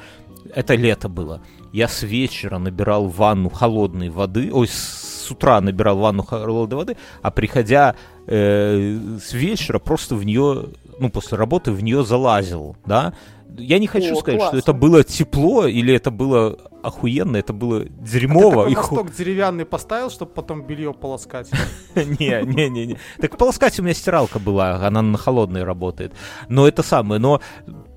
[0.53, 1.41] это лето было.
[1.71, 7.29] Я с вечера набирал ванну холодной воды, ой, с утра набирал ванну холодной воды, а
[7.29, 7.95] приходя
[8.25, 10.65] э, с вечера просто в нее,
[10.99, 13.13] ну, после работы в нее залазил, да.
[13.57, 14.57] Я не хочу О, сказать, что классно.
[14.59, 18.69] это было тепло или это было охуенно, это было А ты дерьмово.
[18.69, 21.49] и ху- деревянный поставил, чтобы потом белье полоскать.
[21.95, 22.97] Не, не, не, не.
[23.19, 26.13] Так полоскать у меня стиралка была, она на холодной работает.
[26.47, 27.41] Но это самое, но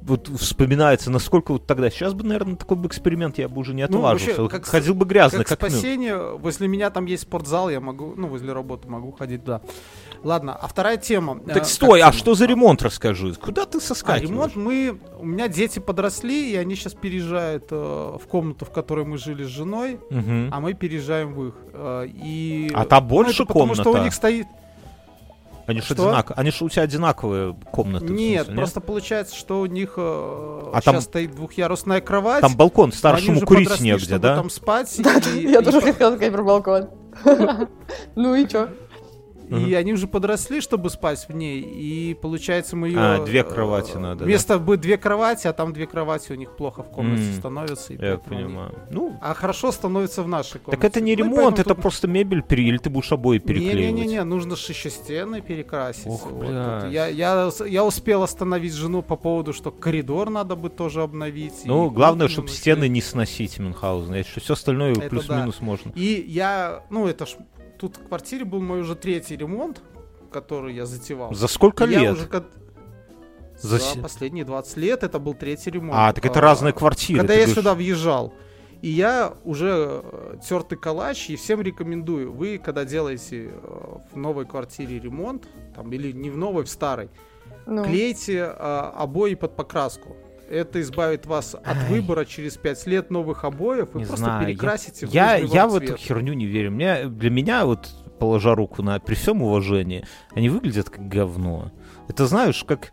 [0.01, 3.87] вот вспоминается, насколько вот тогда, сейчас бы, наверное, такой бы эксперимент я бы уже не
[3.87, 4.43] Ну, отважился.
[4.43, 5.69] вообще, как Ходил бы грязно, Как как, ну.
[5.69, 9.61] спасение, возле меня там есть спортзал, я могу, ну, возле работы могу ходить, да.
[10.25, 11.39] Ладно, а вторая тема.
[11.43, 12.13] э, Так как стой, а тема?
[12.13, 13.35] что за ремонт, расскажи?
[13.35, 14.29] Куда ты А, соскакиваешь?
[14.31, 14.99] ремонт мы...
[15.19, 19.43] У меня дети подросли, и они сейчас переезжают э, в комнату, в которой мы жили
[19.45, 20.49] с женой, Мгм.
[20.53, 21.55] а мы переезжаем в их.
[21.73, 22.71] э, и...
[22.75, 24.05] А там ну, больше это потому что у комната?
[24.05, 24.47] них стоит...
[25.67, 25.95] Они же что?
[26.09, 26.41] одинаковые.
[26.41, 28.07] Они же у тебя одинаковые комнаты.
[28.13, 30.01] Нет, смысле, просто получается, что у них э,
[30.73, 32.41] А сейчас там- стоит двухъярусная кровать.
[32.41, 34.37] Там балкон, старшему курить подросли, негде, чтобы да?
[34.37, 34.93] там спать.
[34.99, 36.89] Да, и- я и тоже хотела сказать про балкон.
[38.17, 38.71] Ну и чё?
[39.59, 42.99] И они уже подросли, чтобы спать в ней, и получается мы ее...
[42.99, 44.25] А, две кровати надо, да?
[44.25, 47.93] Вместо бы две кровати, а там две кровати у них плохо в комнате М, становятся.
[47.93, 48.75] Я поэтому они- понимаю.
[48.91, 50.81] Ну, А хорошо становится в нашей комнате.
[50.81, 52.65] так это не Ну, ремонт, это тут- просто мебель пере...
[52.69, 53.95] Или ты будешь обои переклеивать?
[53.95, 56.07] Не-не-не, нужно еще стены перекрасить.
[56.07, 56.45] Ох, Вот
[56.91, 61.63] Я, я, я успел остановить жену по поводу, что коридор надо бы тоже обновить.
[61.65, 64.15] Ну, главное, чтобы стены не сносить Мюнхгаузен.
[64.15, 65.93] Я все остальное плюс-минус можно.
[65.95, 67.31] И я, ну это ж,
[67.83, 69.83] тут в квартире был мой уже третий ремонт,
[70.31, 71.35] который я затевал.
[71.35, 72.13] За сколько И я лет?
[72.13, 72.29] уже
[73.59, 75.95] За За, последние 20 лет это был третий ремонт.
[75.97, 77.19] А, так это А, разные квартиры.
[77.19, 77.55] Когда я говоришь.
[77.57, 78.33] сюда въезжал.
[78.83, 82.33] И я уже э, тертый калач и всем рекомендую.
[82.33, 87.09] Вы, когда делаете э, в новой квартире ремонт, там, или не в новой, в старой,
[87.67, 87.85] Ну.
[87.85, 90.17] клейте э, обои под покраску.
[90.53, 91.89] Это избавит вас от Ай.
[91.89, 93.89] выбора через 5 лет новых обоев.
[93.95, 96.45] Вы Не просто знаю, я- перекрасите в Я, нужный я вам в эту херню не
[96.45, 96.71] верю.
[96.73, 97.89] Мне, для меня, вот,
[98.19, 101.73] положа руку на при всем уважении, они выглядят как говно.
[102.09, 102.93] Это знаешь, как,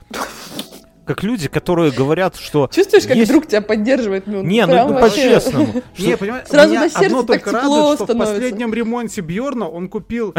[1.06, 2.70] как люди, которые говорят, что...
[2.72, 4.26] Чувствуешь, как есть- друг тебя поддерживает?
[4.26, 5.28] Ну, Не, ну, ну, вообще.
[5.30, 5.84] по-честному.
[5.98, 9.20] Не, понимаешь, Сразу меня на сердце одно так только тепло радует, что в последнем ремонте
[9.20, 10.34] Бьорна он купил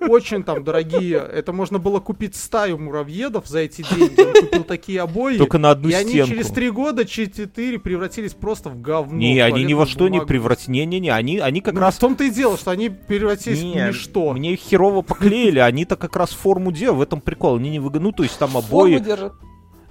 [0.00, 1.18] очень там дорогие.
[1.18, 4.20] Это можно было купить стаю муравьедов за эти деньги.
[4.20, 5.36] Он купил такие обои.
[5.36, 6.30] Только на одну и они стенку.
[6.32, 9.18] через три года, четыре превратились просто в говно.
[9.18, 10.28] Не, в они ни во что не бумагу.
[10.28, 10.68] превратились.
[10.68, 11.96] Не-не-не, они, они как Ну, раз...
[11.96, 14.32] в том-то и дело, что они превратились в Не, ничто.
[14.32, 17.56] Мне их херово поклеили, они-то как раз форму делают, в этом прикол.
[17.56, 19.02] Они не выгодны, ну, то есть там Форму обои...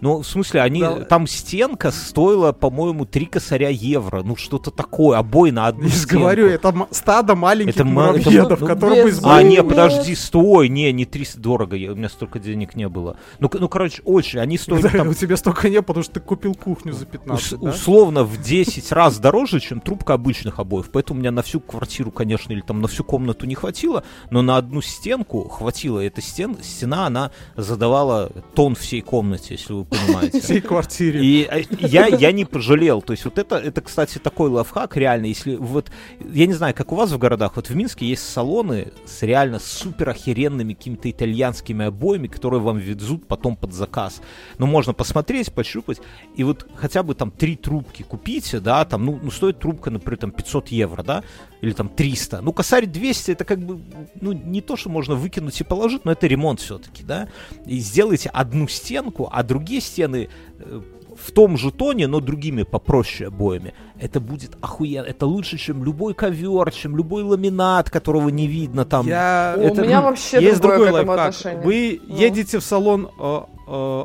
[0.03, 0.81] Ну, в смысле, они...
[0.81, 1.05] Да.
[1.05, 4.21] Там стенка стоила, по-моему, 3 косаря евро.
[4.21, 5.17] Ну, что-то такое.
[5.17, 6.19] Обои на одну же стенку.
[6.23, 9.69] говорю, это стадо маленьких Это это муравьедов, ма- ну, которые бы без- А, не, Нет.
[9.69, 13.15] подожди, стой, не, не 300, дорого, я- у меня столько денег не было.
[13.39, 16.53] Ну, ну короче, очень, они стоили там У тебя столько не, потому что ты купил
[16.53, 17.69] кухню за ус- 15, да?
[17.69, 20.89] условно в 10 раз дороже, чем трубка обычных обоев.
[20.91, 24.41] Поэтому у меня на всю квартиру, конечно, или там на всю комнату не хватило, но
[24.41, 26.01] на одну стенку хватило.
[26.01, 30.41] Эта стен, стена, она задавала тон всей комнате, если вы понимаете.
[30.41, 31.23] всей квартире.
[31.23, 33.01] И э, я, я не пожалел.
[33.01, 35.27] То есть вот это, это, кстати, такой лайфхак реально.
[35.27, 35.91] Если вот,
[36.33, 39.59] я не знаю, как у вас в городах, вот в Минске есть салоны с реально
[39.59, 44.21] супер охеренными какими-то итальянскими обоями, которые вам везут потом под заказ.
[44.57, 45.99] Ну, можно посмотреть, пощупать,
[46.35, 50.19] и вот хотя бы там три трубки купите, да, там, ну, ну стоит трубка, например,
[50.19, 51.23] там 500 евро, да,
[51.61, 52.41] или там 300.
[52.41, 53.81] Ну, косарь 200, это как бы,
[54.19, 57.29] ну, не то, что можно выкинуть и положить, но это ремонт все-таки, да.
[57.65, 60.29] И сделайте одну стенку, а другие стены
[60.59, 60.81] э,
[61.15, 63.73] в том же тоне, но другими попроще обоями.
[63.99, 65.05] Это будет охуенно.
[65.05, 69.05] Это лучше, чем любой ковер, чем любой ламинат, которого не видно там.
[69.07, 69.53] Я...
[69.57, 71.29] У Это, меня ну, вообще Есть другое другой к этому лайфхак.
[71.29, 71.63] отношение.
[71.63, 72.15] Вы Ну.
[72.17, 74.03] едете в салон э, э,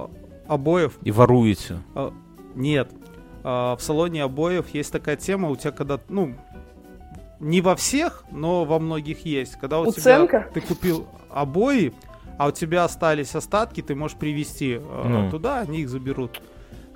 [0.48, 0.98] обоев.
[1.02, 1.78] И воруете.
[1.94, 2.10] э,
[2.54, 2.90] нет.
[3.42, 6.34] Э, в салоне обоев есть такая тема, у тебя когда, ну,
[7.40, 9.54] не во всех, но во многих есть.
[9.60, 10.40] Когда у Уценка?
[10.40, 11.94] тебя ты купил обои,
[12.38, 15.30] а у тебя остались остатки, ты можешь привезти э, Ну.
[15.30, 16.40] туда, они их заберут.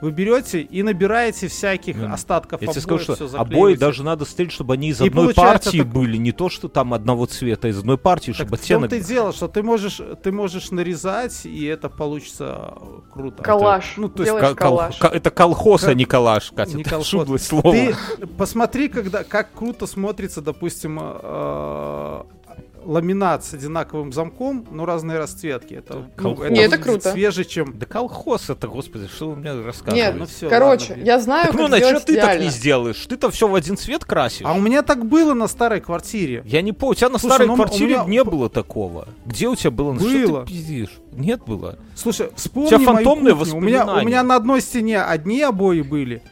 [0.00, 4.02] Вы берете и набираете всяких Ну, остатков Я тебе обоев, скажу, всё что обои даже
[4.02, 7.26] надо стрелять, чтобы они из И одной партии так- были, не то, что там одного
[7.26, 8.90] цвета, а из одной партии, Так чтобы в оттенок...
[8.90, 13.44] том-то и дело, что ты можешь, ты можешь нарезать, и это получится э, круто.
[13.44, 13.94] Коллаж.
[13.96, 14.80] Ну, то есть Делаешь Ка- кол-
[15.12, 16.74] это колхоз, а Как- не коллаж, Катя.
[16.76, 17.06] Не это колхоз.
[17.06, 17.70] шублое слово.
[17.72, 17.94] Ты
[18.36, 22.22] посмотри, когда, как круто смотрится, допустим, э,
[22.84, 25.74] ламинат с одинаковым замком, но разные расцветки.
[25.74, 26.50] Это, ну, колхоз.
[26.50, 27.12] Не, это круто.
[27.12, 27.78] свеже, чем...
[27.78, 30.06] Да колхоз это, господи, что вы мне рассказываете?
[30.10, 31.04] Нет, ну всё, короче, ладно.
[31.04, 33.06] я знаю, Так, как ну, на что сделать ты так не сделаешь?
[33.06, 34.46] Ты-то все в один цвет красишь.
[34.46, 36.42] А у меня так было на старой квартире.
[36.44, 39.08] Я не помню, у тебя на Слушай, старой ну, квартире меня- не было такого.
[39.26, 39.92] Где у тебя было?
[39.92, 40.40] Ну, Что Было.
[40.44, 40.90] ты пиздишь?
[41.12, 41.78] Нет было.
[41.94, 43.56] Слушай, вспомни У тебя фантомные кухню.
[43.56, 44.06] У меня, у воспоминания.
[44.06, 46.22] меня на одной стене одни обои были,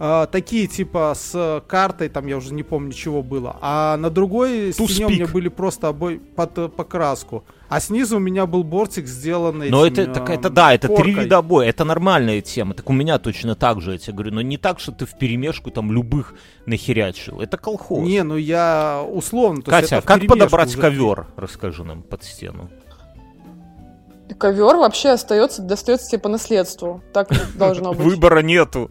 [0.00, 3.56] а, такие типа с картой, там я уже не помню, чего было.
[3.60, 5.32] А на другой To стене у меня speak.
[5.32, 7.44] были просто обои под покраску.
[7.68, 10.86] А снизу у меня был бортик, сделанный Но этим, это, так, эм, это да, это
[10.88, 11.12] три коркой.
[11.24, 12.74] вида обоя, это нормальная тема.
[12.74, 14.32] Так у меня точно так же, я тебе говорю.
[14.34, 16.34] Но не так, что ты в перемешку там любых
[16.64, 17.40] нахерячил.
[17.40, 18.06] Это колхоз.
[18.06, 19.62] Не, ну я условно.
[19.62, 20.80] Катя, это как подобрать уже.
[20.80, 21.26] ковер?
[21.36, 22.70] Расскажи нам под стену.
[24.36, 27.00] Ковер вообще остается, достается тебе по наследству.
[27.12, 28.00] Так должно быть.
[28.00, 28.90] Выбора нету.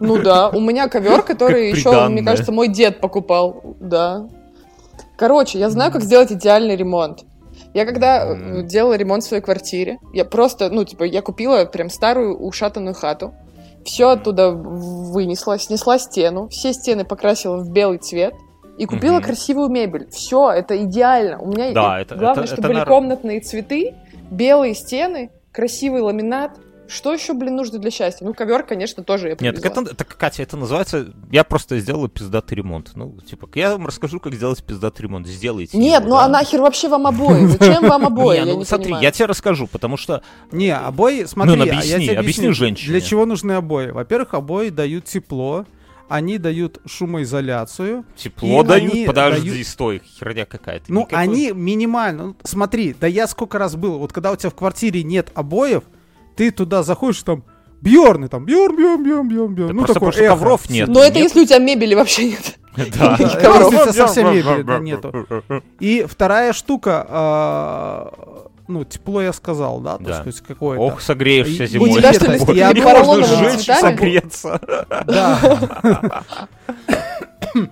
[0.00, 3.76] Ну да, у меня ковер, который Как еще, мне кажется, мой дед покупал.
[3.80, 4.26] Да.
[5.16, 7.24] Короче, я знаю, как сделать идеальный ремонт.
[7.74, 8.66] Я когда Мгм.
[8.66, 13.34] делала ремонт в своей квартире, я просто, ну, типа, я купила прям старую ушатанную хату,
[13.84, 18.34] все оттуда вынесла, снесла стену, все стены покрасила в белый цвет
[18.78, 19.22] и купила Мгм.
[19.24, 20.08] красивую мебель.
[20.10, 21.40] Все, это идеально.
[21.40, 23.94] У меня Да, это- главное, это- чтобы это были нар- комнатные цветы,
[24.30, 26.52] белые стены, красивый ламинат.
[26.90, 28.24] Что еще, блин, нужно для счастья?
[28.24, 29.82] Ну, ковер, конечно, тоже я Нет, так привезла.
[29.82, 31.12] это, так, Катя, это называется...
[31.30, 32.92] Я просто сделала пиздатый ремонт.
[32.94, 35.26] Ну, типа, я вам расскажу, как сделать пиздатый ремонт.
[35.26, 36.24] Сделайте Нет, его, ну да.
[36.24, 37.44] а нахер вообще вам обои?
[37.44, 38.38] Зачем вам обои?
[38.38, 39.04] Не, ну не смотри, понимаю.
[39.04, 42.16] я тебе расскажу, потому что Не, обои, смотри, Ну, а я объясни, тебе объясни
[42.46, 42.92] объясню, женщине.
[42.92, 43.90] Для чего нужны обои?
[43.90, 45.66] Во-первых, обои дают тепло,
[46.08, 48.04] они дают шумоизоляцию.
[48.16, 49.06] тепло дают.
[49.06, 50.86] Подожди, дают- стой, херня какая-то.
[50.92, 52.26] Ну, Никакой- они минимально.
[52.28, 55.84] Ну, Смотри, да я сколько раз был, вот когда у тебя в квартире нет обоев,
[56.36, 57.44] ты туда заходишь, там,
[57.80, 59.76] Бьорны, там, Бьорн, Бьорн, Бьорн, Бьорн, Да Бьорн.
[59.76, 60.34] Ну, просто такое потому что эхо.
[60.34, 60.88] ковров нет.
[60.88, 61.24] Но это Нет?
[61.24, 62.58] если у тебя мебели вообще нет.
[62.98, 63.16] Да.
[63.18, 63.94] Да, ковров.
[63.94, 65.26] совсем мебели да, нету.
[65.80, 70.10] И вторая штука, а, ну, тепло я сказал, да, то Да.
[70.10, 70.82] есть хоть какое-то.
[70.84, 71.90] Ох, согреешься И- зимой.
[71.90, 74.60] у тебя, что ли, Ой, стены я Можно поролоновыми сжечь согреться.
[75.06, 76.22] Да.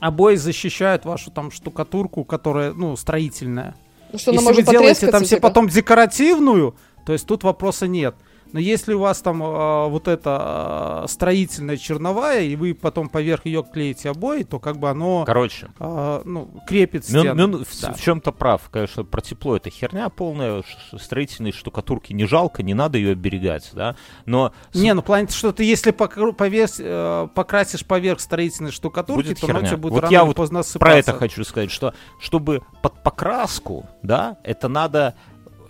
[0.00, 3.74] обои защищают вашу там штукатурку, которая, ну, строительная.
[4.12, 8.14] Ну, что Если вы делаете там себе потом декоративную, то есть тут вопроса нет.
[8.52, 13.44] Но если у вас там э, вот эта э, строительная черновая, и вы потом поверх
[13.46, 17.34] ее клеите обои, то как бы оно Короче, э, ну, крепит Мюн, стену.
[17.48, 17.92] Мюн в, Да.
[17.92, 18.68] в чем-то прав.
[18.70, 20.62] Конечно, про тепло это херня полная.
[20.96, 23.96] Строительной штукатурки не жалко, не надо ее оберегать, да.
[24.24, 29.28] Но Не, ну в плане, что ты если покру- поверх, э, покрасишь поверх строительной штукатурки,
[29.28, 29.68] Будет то херня.
[29.68, 33.86] тебе будет Вот рано я вот поздно про это хочу сказать, что чтобы под покраску,
[34.02, 35.14] да, это надо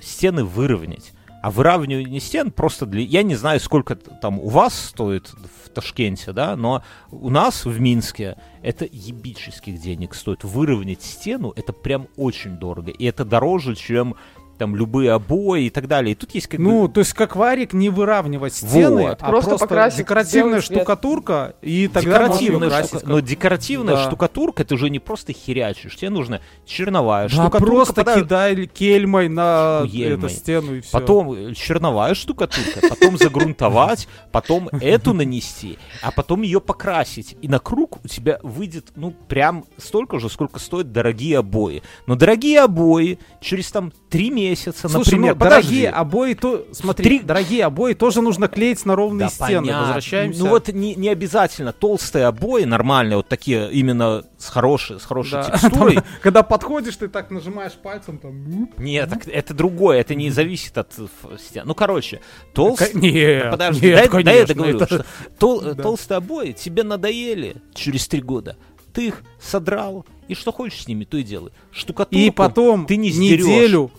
[0.01, 1.13] стены выровнять.
[1.41, 3.03] А выравнивание стен просто для...
[3.03, 7.81] Я не знаю, сколько там у вас стоит в Ташкенте, да, но у нас в
[7.81, 10.43] Минске это ебических денег стоит.
[10.43, 12.91] Выровнять стену, это прям очень дорого.
[12.91, 14.17] И это дороже, чем
[14.59, 16.13] там любые обои и так далее.
[16.13, 16.67] И тут есть как бы...
[16.67, 19.19] Ну, то есть как варик не выравнивать стены, Вот.
[19.23, 23.95] а Просто просто, покрасить, декоративная штукатурка, и тогда можно Декоративная красить штука- как- но декоративная
[23.95, 24.07] Да.
[24.07, 29.29] штукатурка ты уже не просто херячишь, тебе нужна черновая Да, штукатурка, просто пода- кидай кельмой
[29.29, 30.19] на Хуельмой.
[30.19, 30.91] эту стену и все.
[30.91, 37.37] потом э, черновая штукатурка, потом загрунтовать, потом эту нанести, а потом ее покрасить.
[37.43, 41.83] И на круг у тебя выйдет, ну, прям столько же, сколько стоят дорогие обои.
[42.07, 45.69] Но дорогие обои через там три месяца, Слушай, например, ну, подожди.
[45.83, 49.61] дорогие обои, то, смотри, Три- дорогие обои тоже нужно клеить на ровные Да, стены.
[49.69, 49.83] понятно.
[49.87, 50.41] Возвращаемся.
[50.41, 55.33] Ну вот не, не обязательно толстые обои, нормальные, вот такие именно с хорошей, с хорошей
[55.33, 55.43] Да.
[55.59, 55.95] текстурой.
[55.97, 58.69] Там, когда подходишь, ты так нажимаешь пальцем, там...
[58.79, 61.65] Нет, так это другое, это не зависит от ф- стен.
[61.67, 62.21] Ну, короче,
[62.55, 62.93] толст...
[62.93, 64.77] Ка- Нет, Подожди, нет, дай, дай я конечно, договорю.
[64.77, 65.05] это- что
[65.39, 65.83] тол- Да.
[65.83, 68.57] Толстые обои тебе надоели через три года.
[68.93, 71.53] Ты их содрал, и что хочешь с ними, то и делай.
[71.71, 73.45] Штукатурку И потом ты не сдерешь.
[73.45, 73.91] неделю,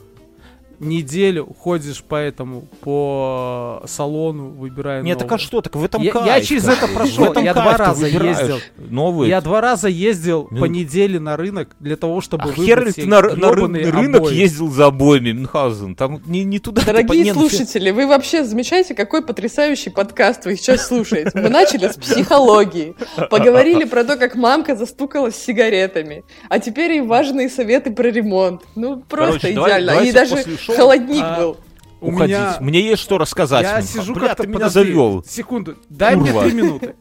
[0.80, 6.12] неделю ходишь по этому, по салону, выбирая Нет, так а что, так в этом Я-
[6.12, 6.26] кайф.
[6.26, 8.60] я через это прошел, я два раза ездил.
[8.78, 9.30] Новые.
[9.30, 13.22] Я два раза ездил по неделе на рынок для того, чтобы А выбрать хер на,
[13.22, 14.34] на рынок обои.
[14.36, 15.96] ездил за обоями, Мюнхгаузен?
[15.96, 16.82] Там не, не туда.
[16.86, 21.32] Дорогие не, слушатели, вы вообще замечаете, какой потрясающий подкаст вы сейчас слушаете?
[21.34, 22.96] Мы начали с психологии,
[23.30, 28.62] поговорили про то, как мамка застукалась с сигаретами, а теперь и важные советы про ремонт.
[28.76, 29.92] Ну, просто Короче, давай- идеально.
[29.92, 30.36] давайте И даже
[30.70, 31.58] шоу- холодник А, был.
[32.02, 32.36] У уходить.
[32.38, 33.64] меня- Мне есть что рассказать.
[33.64, 34.02] Я Мюнхгаузен.
[34.02, 35.24] сижу Бля, как-то, ты меня завел.
[35.28, 36.32] Секунду, дай Курва.
[36.32, 36.96] мне три минуты.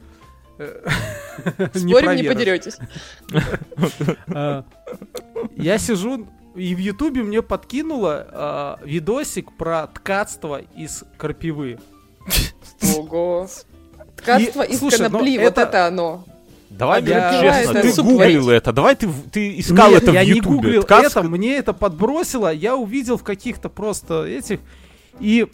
[1.74, 2.78] Спорим, не подеретесь.
[4.34, 4.64] А,
[5.56, 11.78] Я сижу, и в Ютубе мне подкинуло а, видосик про ткацтво из крапивы.
[12.96, 13.46] Ого.
[14.16, 16.24] Ткацтво из ну, конопли, вот это оно.
[16.70, 18.72] Давай, Я- честно, это ты суп гуглил это.
[18.72, 20.54] Давай ты, ты искал Нет, это я в не Ютубе.
[20.56, 24.60] гуглил Ткацк- это, мне это подбросило, я увидел в каких-то просто этих,
[25.18, 25.46] и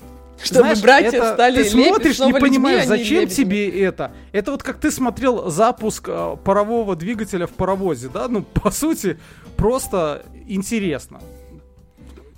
[0.42, 3.34] Чтобы знаешь, братья это стали ты смотришь, лебедь, не людьми, понимаешь, а не зачем лебедями.
[3.36, 4.12] тебе это.
[4.32, 8.26] Это вот как ты смотрел запуск э, парового двигателя в паровозе, да?
[8.28, 9.18] Ну, по сути,
[9.56, 11.20] просто интересно.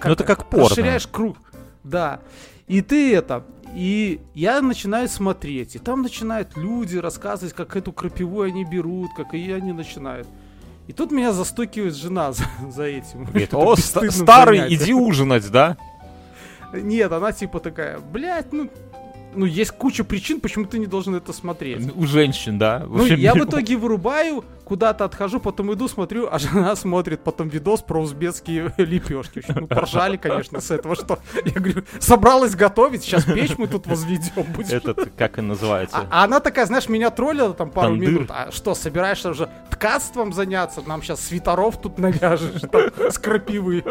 [0.04, 0.68] Ну, это как порно.
[0.68, 1.38] Расширяешь круг,
[1.82, 2.20] да.
[2.68, 3.44] И ты это...
[3.76, 9.34] И я начинаю смотреть, и там начинают люди рассказывать, как эту крапиву они берут, как
[9.34, 10.26] ее они начинают.
[10.86, 13.24] И тут меня застукивает жена за, за этим.
[13.26, 14.82] Говорит, О, бесстыдным старый, занятием.
[14.82, 15.76] иди ужинать, да?
[16.72, 18.70] Нет, она типа такая, блядь, ну,
[19.36, 21.94] ну есть куча причин, почему ты не должен это смотреть.
[21.94, 22.84] У женщин, да.
[22.88, 27.82] Ну, я в итоге вырубаю, куда-то отхожу, потом иду, смотрю, а жена смотрит потом видос
[27.82, 29.42] про узбекские лепешки.
[29.48, 34.44] Ну, поржали, конечно, с этого, что я говорю, собралась готовить, сейчас печь мы тут возведем.
[34.52, 34.72] будешь».
[34.72, 35.98] Этот, как и называется?
[35.98, 38.10] А, а она такая, знаешь, меня троллила там пару Тандыр.
[38.10, 38.30] минут.
[38.30, 40.82] А что, собираешься уже ткацтвом заняться?
[40.86, 43.84] Нам сейчас свитеров тут навяжешь, там, с крапивы.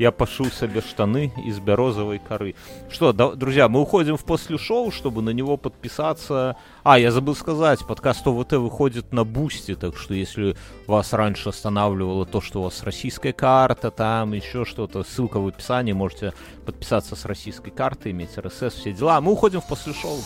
[0.00, 2.54] Я пошил себе штаны из березовой коры.
[2.88, 6.56] Что, да- друзья, мы уходим в после шоу, чтобы на него подписаться.
[6.82, 12.24] А, я забыл сказать, подкаст ОВТ выходит на Boosty, так что если вас раньше останавливало
[12.24, 16.32] то, что у вас российская карта, там еще что-то, ссылка в описании, можете
[16.64, 19.20] подписаться с российской карты, иметь РСС, все дела.
[19.20, 20.16] Мы уходим в после шоу.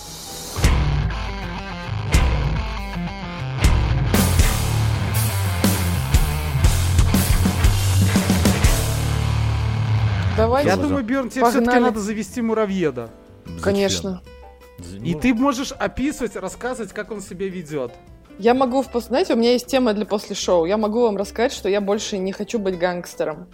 [10.36, 10.68] Давайте.
[10.70, 11.82] Я думаю, Бjörn, тебе все-таки Погнали.
[11.84, 13.10] надо завести муравьеда.
[13.62, 14.22] Конечно.
[15.02, 17.92] И ну, ты можешь описывать, рассказывать, как он себя ведет.
[18.38, 20.64] Я могу, в знаете, у меня есть тема для после шоу.
[20.64, 23.46] Я могу вам рассказать, что я больше не хочу быть гангстером.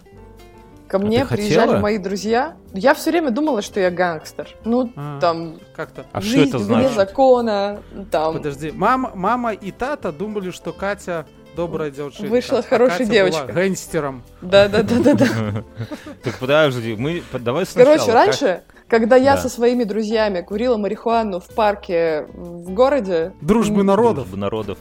[0.88, 1.78] Ко мне А приезжали хотела?
[1.80, 2.56] мои друзья.
[2.72, 4.48] Я все время думала, что я гангстер.
[4.64, 6.06] Ну, А, там, Как-то.
[6.10, 6.94] А что жизнь это вне значит?
[6.94, 8.32] закона, там.
[8.34, 11.26] Подожди, мама, мама и тата думали, что Катя
[11.56, 12.22] добрая девушка.
[12.22, 13.42] Вышла а хорошей Катя девочкой.
[13.44, 14.22] была гангстером.
[14.42, 15.64] Да-да-да-да-да.
[16.22, 17.96] Так подожди, мы давай сначала.
[17.96, 19.42] Короче, раньше, когда я Да.
[19.42, 24.24] со своими друзьями курила марихуану в парке в городе, Дружбы народов.
[24.24, 24.78] Дружба народов.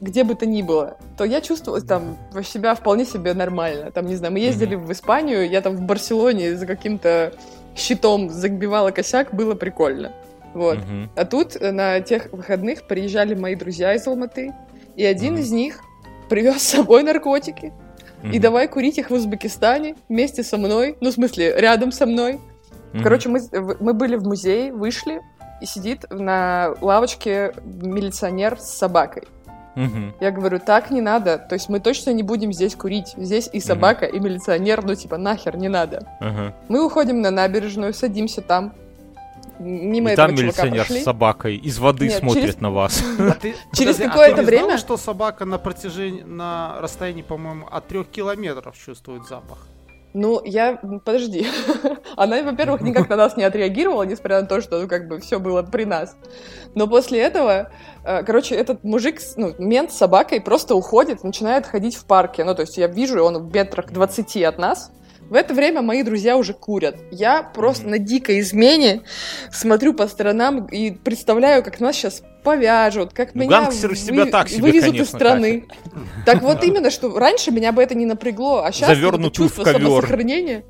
[0.00, 3.90] где бы то ни было, то я чувствовала там себя вполне себе нормально.
[3.90, 7.32] Там, не знаю, мы ездили в Испанию, я там в Барселоне за каким-то
[7.76, 10.12] щитом забивала косяк, было прикольно.
[10.54, 10.78] Вот.
[10.78, 11.10] Мгм.
[11.14, 14.54] А тут э, на тех выходных приезжали мои друзья из Алматы,
[14.98, 15.42] и один Мгм.
[15.42, 15.80] из них
[16.28, 17.72] привез с собой наркотики.
[18.24, 18.40] И Мгм.
[18.40, 22.40] давай курить их в Узбекистане вместе со мной, ну, в смысле, рядом со мной.
[22.92, 23.04] Мгм.
[23.04, 23.40] Короче, мы,
[23.80, 25.20] мы были в музее, вышли,
[25.62, 29.22] и сидит на лавочке милиционер с собакой.
[29.76, 30.14] Мгм.
[30.20, 33.14] Я говорю, так не надо, то есть мы точно не будем здесь курить.
[33.16, 36.02] Здесь и собака, и милиционер, ну, типа, нахер, не надо.
[36.20, 36.54] Ага.
[36.68, 38.72] Мы уходим на набережную, садимся там.
[39.58, 41.00] Мимо И этого там милиционер прошли.
[41.00, 43.02] с собакой из воды Нет, смотрит через- на вас.
[43.18, 47.22] А ты- Через а какое-то ты не знала, время- что собака на протяжении, на расстоянии,
[47.22, 49.66] по-моему, от трех километров чувствует запах?
[50.14, 50.76] Ну, я...
[51.04, 51.46] Подожди.
[52.16, 55.38] Она, во-первых, никак на нас не отреагировала, несмотря на то, что, ну, как бы, все
[55.38, 56.16] было при нас.
[56.74, 57.70] Но после этого,
[58.04, 62.44] э, короче, этот мужик, ну, мент с собакой просто уходит, начинает ходить в парке.
[62.44, 64.90] Ну, то есть я вижу, он в метрах 20 от нас.
[65.28, 66.96] В это время мои друзья уже курят.
[67.10, 67.90] Я просто Мгм.
[67.92, 69.02] на дикой измене
[69.52, 74.30] смотрю по сторонам и представляю, как нас сейчас повяжут, как Ну, меня гангстер из вы-
[74.30, 75.64] так себе, вывезут из конечно, страны.
[76.24, 79.64] Так вот именно, что раньше меня бы это не напрягло, а сейчас Завёрнутую чувство в
[79.64, 79.82] ковёр.
[80.02, 80.64] самосохранения.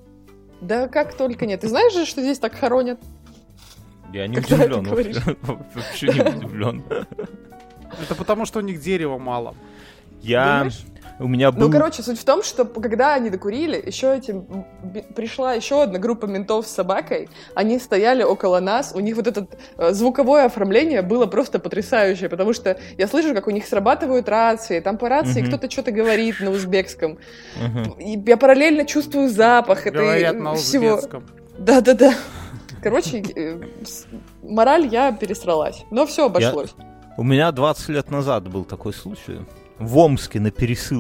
[0.61, 1.61] Да как только нет.
[1.61, 2.99] Ты знаешь же, что здесь так хоронят?
[4.13, 4.85] Я не Когда удивлен.
[5.75, 6.83] Вообще не удивлен.
[8.03, 9.55] Это потому, что у них дерева мало.
[10.21, 10.59] Я...
[10.59, 10.81] Думаешь?
[11.21, 11.67] У меня был...
[11.67, 14.65] Ну, короче, суть в том, что когда они докурили, еще этим
[15.17, 17.29] пришла еще одна группа ментов с собакой.
[17.55, 18.93] Они стояли около нас.
[18.95, 23.49] У них вот это э, звуковое оформление было просто потрясающее, потому что я слышу, как
[23.49, 24.79] у них срабатывают рации.
[24.81, 25.49] Там по рации Мгм.
[25.49, 27.19] кто-то что-то говорит на узбекском.
[27.99, 30.95] И я параллельно чувствую запах этой Говорят на всего.
[30.95, 31.25] узбекском.
[31.59, 32.15] Да-да-да.
[32.81, 33.61] Короче, э,
[34.45, 35.85] мораль я пересралась.
[35.91, 36.75] Но все обошлось.
[37.17, 39.41] У меня 20 лет назад был такой случай.
[39.81, 40.97] В Омске на пересылке